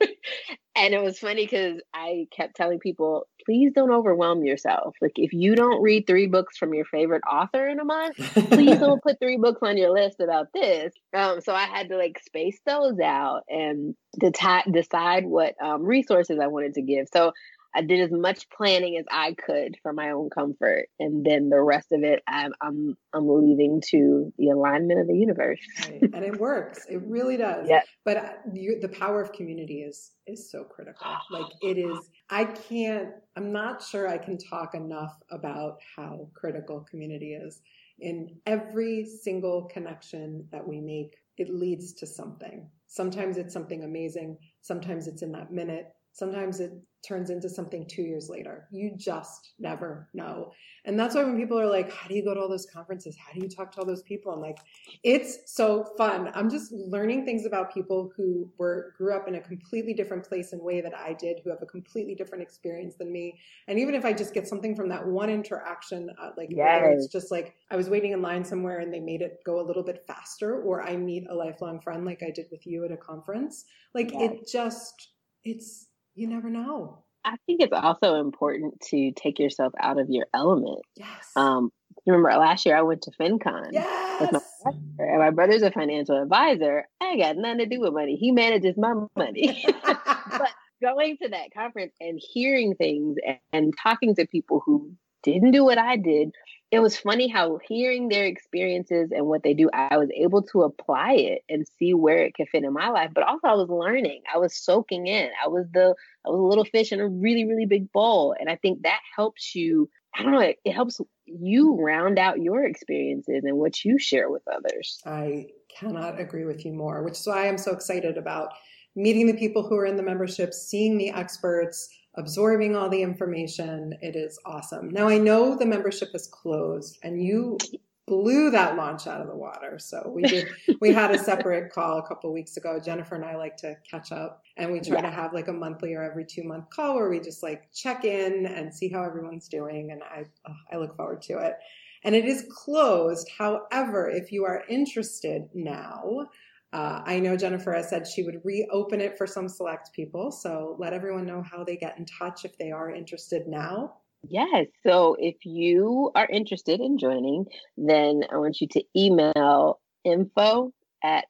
and 0.74 0.94
it 0.94 1.02
was 1.02 1.18
funny 1.20 1.44
because 1.44 1.80
I 1.94 2.26
kept 2.34 2.56
telling 2.56 2.80
people, 2.80 3.28
please 3.50 3.72
don't 3.74 3.90
overwhelm 3.90 4.44
yourself. 4.44 4.94
Like, 5.00 5.14
if 5.16 5.32
you 5.32 5.56
don't 5.56 5.82
read 5.82 6.06
three 6.06 6.28
books 6.28 6.56
from 6.56 6.72
your 6.72 6.84
favorite 6.84 7.22
author 7.28 7.68
in 7.68 7.80
a 7.80 7.84
month, 7.84 8.14
please 8.50 8.78
don't 8.78 9.02
put 9.02 9.18
three 9.18 9.38
books 9.38 9.58
on 9.62 9.76
your 9.76 9.90
list 9.90 10.20
about 10.20 10.52
this. 10.54 10.94
Um, 11.12 11.40
so 11.40 11.52
I 11.52 11.64
had 11.64 11.88
to 11.88 11.96
like 11.96 12.20
space 12.24 12.60
those 12.64 13.00
out 13.00 13.42
and 13.48 13.96
to 14.20 14.30
t- 14.30 14.70
decide 14.70 15.26
what 15.26 15.60
um, 15.60 15.82
resources 15.82 16.38
I 16.40 16.46
wanted 16.46 16.74
to 16.74 16.82
give. 16.82 17.08
So 17.12 17.32
I 17.74 17.82
did 17.82 18.00
as 18.00 18.10
much 18.10 18.48
planning 18.50 18.96
as 18.96 19.04
I 19.10 19.34
could 19.34 19.76
for 19.82 19.92
my 19.92 20.10
own 20.10 20.30
comfort, 20.30 20.88
and 20.98 21.24
then 21.24 21.50
the 21.50 21.60
rest 21.60 21.92
of 21.92 22.02
it, 22.02 22.22
I'm 22.26 22.52
I'm, 22.60 22.96
I'm 23.12 23.28
leaving 23.28 23.82
to 23.90 24.32
the 24.38 24.50
alignment 24.50 25.00
of 25.00 25.06
the 25.06 25.16
universe. 25.16 25.60
right. 25.82 26.02
And 26.12 26.24
it 26.24 26.38
works. 26.38 26.86
It 26.88 27.02
really 27.06 27.36
does. 27.36 27.68
Yeah. 27.68 27.82
But 28.04 28.16
uh, 28.16 28.32
you, 28.52 28.80
the 28.80 28.88
power 28.88 29.20
of 29.20 29.32
community 29.32 29.82
is 29.82 30.12
is 30.26 30.50
so 30.50 30.64
critical. 30.64 31.06
Like 31.30 31.46
it 31.62 31.78
is. 31.78 32.10
I 32.28 32.44
can't. 32.44 33.10
I'm 33.36 33.52
not 33.52 33.82
sure 33.82 34.08
I 34.08 34.18
can 34.18 34.36
talk 34.36 34.74
enough 34.74 35.16
about 35.30 35.78
how 35.96 36.28
critical 36.34 36.86
community 36.90 37.34
is. 37.34 37.60
In 38.00 38.36
every 38.46 39.04
single 39.04 39.64
connection 39.64 40.46
that 40.50 40.66
we 40.66 40.80
make, 40.80 41.16
it 41.36 41.54
leads 41.54 41.92
to 41.94 42.06
something. 42.06 42.68
Sometimes 42.86 43.38
it's 43.38 43.52
something 43.52 43.84
amazing. 43.84 44.38
Sometimes 44.62 45.06
it's 45.06 45.22
in 45.22 45.32
that 45.32 45.52
minute. 45.52 45.92
Sometimes 46.20 46.60
it 46.60 46.72
turns 47.02 47.30
into 47.30 47.48
something 47.48 47.86
two 47.88 48.02
years 48.02 48.28
later. 48.28 48.68
You 48.70 48.92
just 48.94 49.54
never 49.58 50.10
know. 50.12 50.52
And 50.84 51.00
that's 51.00 51.14
why 51.14 51.24
when 51.24 51.38
people 51.38 51.58
are 51.58 51.66
like, 51.66 51.90
how 51.90 52.08
do 52.08 52.14
you 52.14 52.22
go 52.22 52.34
to 52.34 52.40
all 52.40 52.48
those 52.50 52.66
conferences? 52.66 53.16
How 53.16 53.32
do 53.32 53.40
you 53.40 53.48
talk 53.48 53.72
to 53.72 53.78
all 53.78 53.86
those 53.86 54.02
people? 54.02 54.30
I'm 54.30 54.42
like, 54.42 54.58
it's 55.02 55.38
so 55.46 55.86
fun. 55.96 56.30
I'm 56.34 56.50
just 56.50 56.70
learning 56.72 57.24
things 57.24 57.46
about 57.46 57.72
people 57.72 58.12
who 58.14 58.52
were 58.58 58.92
grew 58.98 59.16
up 59.16 59.28
in 59.28 59.36
a 59.36 59.40
completely 59.40 59.94
different 59.94 60.28
place 60.28 60.52
and 60.52 60.60
way 60.60 60.82
that 60.82 60.92
I 60.94 61.14
did, 61.14 61.40
who 61.42 61.48
have 61.48 61.62
a 61.62 61.66
completely 61.66 62.14
different 62.14 62.42
experience 62.42 62.96
than 62.96 63.10
me. 63.10 63.40
And 63.66 63.78
even 63.78 63.94
if 63.94 64.04
I 64.04 64.12
just 64.12 64.34
get 64.34 64.46
something 64.46 64.76
from 64.76 64.90
that 64.90 65.06
one 65.06 65.30
interaction, 65.30 66.10
uh, 66.22 66.32
like 66.36 66.50
yes. 66.50 66.82
it's 66.84 67.06
just 67.10 67.30
like 67.30 67.54
I 67.70 67.76
was 67.76 67.88
waiting 67.88 68.12
in 68.12 68.20
line 68.20 68.44
somewhere 68.44 68.80
and 68.80 68.92
they 68.92 69.00
made 69.00 69.22
it 69.22 69.38
go 69.46 69.58
a 69.58 69.66
little 69.66 69.84
bit 69.84 70.04
faster, 70.06 70.60
or 70.60 70.82
I 70.82 70.98
meet 70.98 71.24
a 71.30 71.34
lifelong 71.34 71.80
friend 71.80 72.04
like 72.04 72.22
I 72.22 72.30
did 72.30 72.48
with 72.52 72.66
you 72.66 72.84
at 72.84 72.92
a 72.92 72.98
conference. 72.98 73.64
Like 73.94 74.12
yes. 74.12 74.32
it 74.32 74.48
just, 74.52 75.08
it's 75.44 75.86
you 76.14 76.28
never 76.28 76.50
know. 76.50 77.04
I 77.24 77.36
think 77.46 77.60
it's 77.60 77.72
also 77.72 78.14
important 78.14 78.80
to 78.90 79.12
take 79.12 79.38
yourself 79.38 79.72
out 79.78 79.98
of 79.98 80.08
your 80.08 80.26
element. 80.32 80.80
Yes. 80.96 81.30
Um, 81.36 81.70
remember 82.06 82.30
last 82.30 82.64
year 82.64 82.76
I 82.76 82.82
went 82.82 83.02
to 83.02 83.10
FinCon 83.10 83.68
yes. 83.72 84.20
with 84.20 84.32
my 84.32 84.40
brother, 84.62 84.78
and 84.98 85.18
my 85.18 85.30
brother's 85.30 85.62
a 85.62 85.70
financial 85.70 86.20
advisor. 86.20 86.86
I 87.00 87.18
got 87.18 87.36
nothing 87.36 87.58
to 87.58 87.66
do 87.66 87.80
with 87.80 87.92
money. 87.92 88.16
He 88.16 88.32
manages 88.32 88.76
my 88.78 88.94
money. 89.16 89.64
but 89.84 90.50
going 90.82 91.18
to 91.18 91.28
that 91.28 91.52
conference 91.52 91.94
and 92.00 92.18
hearing 92.32 92.74
things 92.74 93.16
and, 93.26 93.38
and 93.52 93.74
talking 93.82 94.14
to 94.16 94.26
people 94.26 94.62
who 94.64 94.92
didn't 95.22 95.50
do 95.50 95.64
what 95.64 95.78
I 95.78 95.96
did, 95.96 96.30
it 96.70 96.78
was 96.78 96.96
funny 96.96 97.26
how 97.26 97.58
hearing 97.66 98.08
their 98.08 98.26
experiences 98.26 99.10
and 99.10 99.26
what 99.26 99.42
they 99.42 99.54
do, 99.54 99.68
I 99.72 99.96
was 99.96 100.08
able 100.16 100.42
to 100.42 100.62
apply 100.62 101.14
it 101.14 101.42
and 101.48 101.66
see 101.78 101.94
where 101.94 102.18
it 102.18 102.34
could 102.34 102.48
fit 102.48 102.62
in 102.62 102.72
my 102.72 102.90
life. 102.90 103.10
But 103.12 103.24
also 103.24 103.48
I 103.48 103.54
was 103.54 103.68
learning. 103.68 104.22
I 104.32 104.38
was 104.38 104.54
soaking 104.54 105.08
in. 105.08 105.30
I 105.44 105.48
was 105.48 105.66
the 105.72 105.94
I 106.24 106.30
was 106.30 106.38
a 106.38 106.42
little 106.42 106.64
fish 106.64 106.92
in 106.92 107.00
a 107.00 107.08
really, 107.08 107.44
really 107.44 107.66
big 107.66 107.90
bowl. 107.90 108.36
And 108.38 108.48
I 108.48 108.54
think 108.54 108.82
that 108.82 109.00
helps 109.16 109.54
you, 109.54 109.90
I 110.14 110.22
don't 110.22 110.32
know, 110.32 110.40
it, 110.40 110.58
it 110.64 110.72
helps 110.72 111.00
you 111.26 111.74
round 111.74 112.20
out 112.20 112.40
your 112.40 112.64
experiences 112.64 113.42
and 113.44 113.56
what 113.56 113.84
you 113.84 113.98
share 113.98 114.30
with 114.30 114.42
others. 114.46 115.00
I 115.04 115.46
cannot 115.76 116.20
agree 116.20 116.44
with 116.44 116.64
you 116.64 116.72
more, 116.72 117.02
which 117.02 117.14
is 117.14 117.26
why 117.26 117.48
I'm 117.48 117.58
so 117.58 117.72
excited 117.72 118.16
about 118.16 118.50
meeting 118.94 119.26
the 119.26 119.36
people 119.36 119.66
who 119.66 119.76
are 119.76 119.86
in 119.86 119.96
the 119.96 120.02
membership, 120.02 120.54
seeing 120.54 120.98
the 120.98 121.10
experts, 121.10 121.88
absorbing 122.20 122.76
all 122.76 122.88
the 122.88 123.02
information. 123.02 123.94
It 124.00 124.14
is 124.14 124.38
awesome. 124.44 124.90
Now 124.90 125.08
I 125.08 125.18
know 125.18 125.56
the 125.56 125.66
membership 125.66 126.10
is 126.14 126.28
closed 126.28 126.98
and 127.02 127.22
you 127.22 127.58
blew 128.06 128.50
that 128.50 128.76
launch 128.76 129.06
out 129.06 129.20
of 129.20 129.28
the 129.28 129.36
water. 129.36 129.78
So 129.78 130.12
we 130.14 130.22
did 130.22 130.48
we 130.80 130.92
had 130.92 131.12
a 131.12 131.18
separate 131.18 131.72
call 131.74 131.98
a 131.98 132.06
couple 132.06 132.32
weeks 132.32 132.56
ago. 132.56 132.78
Jennifer 132.84 133.14
and 133.14 133.24
I 133.24 133.36
like 133.36 133.56
to 133.58 133.76
catch 133.88 134.12
up 134.12 134.42
and 134.56 134.72
we 134.72 134.80
try 134.80 134.96
yeah. 134.96 135.02
to 135.02 135.10
have 135.10 135.32
like 135.32 135.48
a 135.48 135.52
monthly 135.52 135.94
or 135.94 136.02
every 136.02 136.26
2 136.26 136.42
month 136.44 136.70
call 136.70 136.96
where 136.96 137.08
we 137.08 137.20
just 137.20 137.42
like 137.42 137.72
check 137.72 138.04
in 138.04 138.46
and 138.46 138.74
see 138.74 138.88
how 138.88 139.02
everyone's 139.02 139.48
doing 139.48 139.92
and 139.92 140.02
I 140.02 140.24
oh, 140.48 140.54
I 140.72 140.76
look 140.76 140.96
forward 140.96 141.22
to 141.22 141.38
it. 141.38 141.54
And 142.02 142.14
it 142.14 142.24
is 142.24 142.46
closed. 142.50 143.28
However, 143.36 144.08
if 144.08 144.32
you 144.32 144.44
are 144.44 144.64
interested 144.68 145.48
now, 145.54 146.26
uh, 146.72 147.02
I 147.04 147.18
know 147.18 147.36
Jennifer 147.36 147.72
has 147.72 147.88
said 147.88 148.06
she 148.06 148.22
would 148.22 148.40
reopen 148.44 149.00
it 149.00 149.18
for 149.18 149.26
some 149.26 149.48
select 149.48 149.92
people. 149.92 150.30
So 150.30 150.76
let 150.78 150.92
everyone 150.92 151.26
know 151.26 151.42
how 151.42 151.64
they 151.64 151.76
get 151.76 151.98
in 151.98 152.06
touch 152.06 152.44
if 152.44 152.56
they 152.58 152.70
are 152.70 152.90
interested 152.90 153.48
now. 153.48 153.94
Yes. 154.28 154.66
So 154.86 155.16
if 155.18 155.36
you 155.44 156.12
are 156.14 156.26
interested 156.26 156.80
in 156.80 156.98
joining, 156.98 157.46
then 157.76 158.22
I 158.30 158.36
want 158.36 158.60
you 158.60 158.68
to 158.72 158.84
email 158.96 159.80
info 160.04 160.72
at 161.02 161.24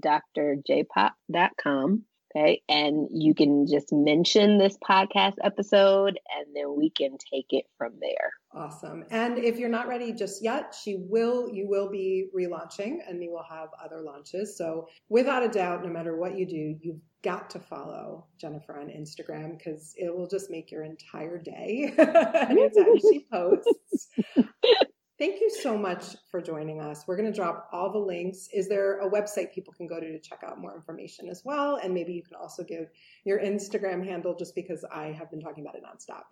drjpop.com. 0.00 2.02
Okay. 2.36 2.62
And 2.68 3.08
you 3.12 3.34
can 3.34 3.66
just 3.66 3.92
mention 3.92 4.58
this 4.58 4.76
podcast 4.78 5.34
episode 5.42 6.18
and 6.36 6.54
then 6.54 6.74
we 6.76 6.90
can 6.90 7.16
take 7.32 7.46
it 7.50 7.64
from 7.78 7.92
there. 8.00 8.32
Awesome. 8.52 9.04
And 9.10 9.38
if 9.38 9.58
you're 9.58 9.68
not 9.68 9.88
ready 9.88 10.12
just 10.12 10.42
yet, 10.42 10.74
she 10.80 10.96
will, 10.96 11.48
you 11.52 11.68
will 11.68 11.90
be 11.90 12.28
relaunching 12.36 12.98
and 13.08 13.22
you 13.22 13.30
will 13.30 13.46
have 13.48 13.68
other 13.84 14.00
launches. 14.00 14.56
So 14.56 14.88
without 15.08 15.44
a 15.44 15.48
doubt, 15.48 15.84
no 15.84 15.90
matter 15.90 16.16
what 16.16 16.36
you 16.36 16.46
do, 16.46 16.76
you've 16.80 17.00
got 17.22 17.50
to 17.50 17.58
follow 17.58 18.26
Jennifer 18.40 18.78
on 18.78 18.88
Instagram 18.88 19.56
because 19.56 19.94
it 19.96 20.14
will 20.14 20.28
just 20.28 20.50
make 20.50 20.70
your 20.70 20.84
entire 20.84 21.38
day 21.38 21.94
anytime 21.98 22.98
she 23.00 23.26
posts. 23.30 24.08
Thank 25.16 25.40
you 25.40 25.48
so 25.48 25.78
much 25.78 26.16
for 26.28 26.42
joining 26.42 26.80
us. 26.80 27.04
We're 27.06 27.16
going 27.16 27.30
to 27.30 27.36
drop 27.36 27.68
all 27.72 27.92
the 27.92 28.00
links. 28.00 28.48
Is 28.52 28.68
there 28.68 28.98
a 28.98 29.08
website 29.08 29.52
people 29.52 29.72
can 29.72 29.86
go 29.86 30.00
to 30.00 30.06
to 30.06 30.18
check 30.18 30.40
out 30.44 30.58
more 30.58 30.74
information 30.74 31.28
as 31.28 31.44
well? 31.44 31.76
And 31.76 31.94
maybe 31.94 32.12
you 32.12 32.24
can 32.24 32.34
also 32.34 32.64
give 32.64 32.88
your 33.24 33.38
Instagram 33.38 34.04
handle 34.04 34.34
just 34.34 34.56
because 34.56 34.84
I 34.92 35.12
have 35.12 35.30
been 35.30 35.40
talking 35.40 35.64
about 35.64 35.76
it 35.76 35.84
nonstop. 35.84 36.24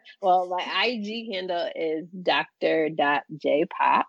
well, 0.22 0.46
my 0.48 0.62
IG 0.84 1.32
handle 1.32 1.70
is 1.74 2.06
dr.jpop. 2.22 4.04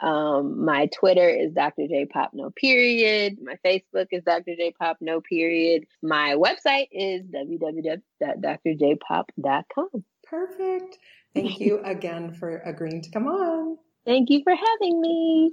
Um, 0.00 0.64
my 0.64 0.88
Twitter 0.94 1.28
is 1.28 1.52
Dr. 1.54 1.88
J 1.88 2.04
Pop 2.04 2.30
No 2.34 2.50
Period. 2.50 3.38
My 3.42 3.58
Facebook 3.64 4.08
is 4.10 4.22
Dr. 4.24 4.54
J 4.54 4.74
Pop 4.78 4.98
No 5.00 5.22
Period. 5.22 5.86
My 6.02 6.36
website 6.36 6.88
is 6.92 7.22
www.drjpop.com. 7.22 10.04
Perfect. 10.28 10.98
Thank 11.34 11.60
you 11.60 11.80
again 11.84 12.32
for 12.32 12.58
agreeing 12.58 13.02
to 13.02 13.10
come 13.10 13.26
on. 13.26 13.78
Thank 14.04 14.30
you 14.30 14.42
for 14.42 14.54
having 14.54 15.00
me. 15.00 15.50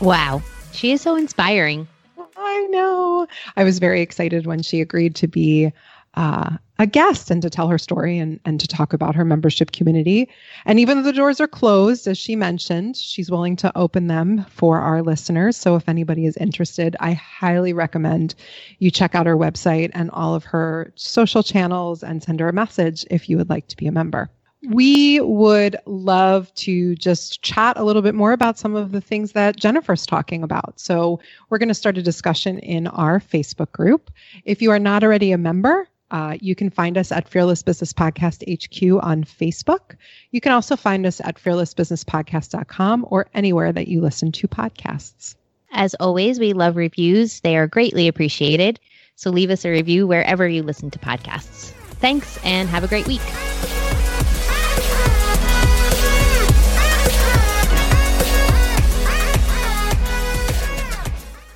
Wow, 0.00 0.42
she 0.72 0.92
is 0.92 1.00
so 1.00 1.16
inspiring. 1.16 1.88
I 2.36 2.66
know. 2.70 3.26
I 3.56 3.64
was 3.64 3.80
very 3.80 4.00
excited 4.00 4.46
when 4.46 4.62
she 4.62 4.80
agreed 4.80 5.16
to 5.16 5.26
be 5.26 5.72
uh, 6.18 6.56
a 6.80 6.86
guest 6.86 7.30
and 7.30 7.40
to 7.42 7.48
tell 7.48 7.68
her 7.68 7.78
story 7.78 8.18
and, 8.18 8.40
and 8.44 8.58
to 8.58 8.66
talk 8.66 8.92
about 8.92 9.14
her 9.14 9.24
membership 9.24 9.70
community. 9.70 10.28
And 10.64 10.80
even 10.80 10.96
though 10.96 11.04
the 11.04 11.12
doors 11.12 11.40
are 11.40 11.46
closed, 11.46 12.08
as 12.08 12.18
she 12.18 12.34
mentioned, 12.34 12.96
she's 12.96 13.30
willing 13.30 13.54
to 13.56 13.70
open 13.78 14.08
them 14.08 14.44
for 14.50 14.80
our 14.80 15.00
listeners. 15.00 15.56
So 15.56 15.76
if 15.76 15.88
anybody 15.88 16.26
is 16.26 16.36
interested, 16.36 16.96
I 16.98 17.12
highly 17.12 17.72
recommend 17.72 18.34
you 18.80 18.90
check 18.90 19.14
out 19.14 19.26
her 19.26 19.36
website 19.36 19.92
and 19.94 20.10
all 20.10 20.34
of 20.34 20.44
her 20.46 20.92
social 20.96 21.44
channels 21.44 22.02
and 22.02 22.20
send 22.20 22.40
her 22.40 22.48
a 22.48 22.52
message 22.52 23.04
if 23.10 23.28
you 23.28 23.36
would 23.36 23.48
like 23.48 23.68
to 23.68 23.76
be 23.76 23.86
a 23.86 23.92
member. 23.92 24.28
We 24.68 25.20
would 25.20 25.76
love 25.86 26.52
to 26.56 26.96
just 26.96 27.42
chat 27.42 27.76
a 27.76 27.84
little 27.84 28.02
bit 28.02 28.16
more 28.16 28.32
about 28.32 28.58
some 28.58 28.74
of 28.74 28.90
the 28.90 29.00
things 29.00 29.32
that 29.32 29.54
Jennifer's 29.54 30.04
talking 30.04 30.42
about. 30.42 30.80
So, 30.80 31.20
we're 31.48 31.58
going 31.58 31.68
to 31.68 31.74
start 31.74 31.96
a 31.96 32.02
discussion 32.02 32.58
in 32.58 32.88
our 32.88 33.20
Facebook 33.20 33.70
group. 33.70 34.10
If 34.44 34.60
you 34.60 34.72
are 34.72 34.80
not 34.80 35.04
already 35.04 35.30
a 35.30 35.38
member, 35.38 35.86
uh, 36.10 36.36
you 36.40 36.54
can 36.54 36.70
find 36.70 36.96
us 36.96 37.12
at 37.12 37.28
Fearless 37.28 37.62
Business 37.62 37.92
Podcast 37.92 38.42
HQ 38.48 39.04
on 39.04 39.24
Facebook. 39.24 39.96
You 40.30 40.40
can 40.40 40.52
also 40.52 40.76
find 40.76 41.04
us 41.06 41.20
at 41.20 41.36
fearlessbusinesspodcast.com 41.36 43.06
or 43.08 43.28
anywhere 43.34 43.72
that 43.72 43.88
you 43.88 44.00
listen 44.00 44.32
to 44.32 44.48
podcasts. 44.48 45.34
As 45.70 45.94
always, 46.00 46.40
we 46.40 46.54
love 46.54 46.76
reviews, 46.76 47.40
they 47.40 47.56
are 47.56 47.66
greatly 47.66 48.08
appreciated. 48.08 48.80
So 49.16 49.30
leave 49.30 49.50
us 49.50 49.64
a 49.64 49.70
review 49.70 50.06
wherever 50.06 50.48
you 50.48 50.62
listen 50.62 50.90
to 50.92 50.98
podcasts. 50.98 51.72
Thanks 52.00 52.38
and 52.44 52.68
have 52.68 52.84
a 52.84 52.88
great 52.88 53.06
week. 53.06 53.20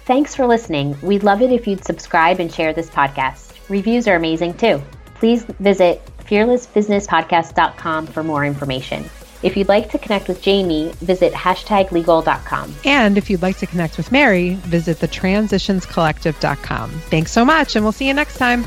Thanks 0.04 0.34
for 0.34 0.46
listening. 0.46 0.98
We'd 1.00 1.22
love 1.22 1.40
it 1.40 1.52
if 1.52 1.66
you'd 1.68 1.84
subscribe 1.84 2.40
and 2.40 2.52
share 2.52 2.72
this 2.72 2.90
podcast. 2.90 3.51
Reviews 3.72 4.06
are 4.06 4.16
amazing 4.16 4.52
too. 4.58 4.82
Please 5.14 5.44
visit 5.44 6.04
fearlessbusinesspodcast.com 6.28 8.06
for 8.06 8.22
more 8.22 8.44
information. 8.44 9.08
If 9.42 9.56
you'd 9.56 9.68
like 9.68 9.90
to 9.92 9.98
connect 9.98 10.28
with 10.28 10.42
Jamie, 10.42 10.92
visit 11.00 11.32
hashtaglegal.com. 11.32 12.74
And 12.84 13.16
if 13.16 13.30
you'd 13.30 13.40
like 13.40 13.56
to 13.58 13.66
connect 13.66 13.96
with 13.96 14.12
Mary, 14.12 14.56
visit 14.56 14.98
thetransitionscollective.com. 14.98 16.90
Thanks 16.90 17.32
so 17.32 17.46
much, 17.46 17.74
and 17.74 17.82
we'll 17.82 17.92
see 17.92 18.06
you 18.06 18.12
next 18.12 18.36
time. 18.36 18.66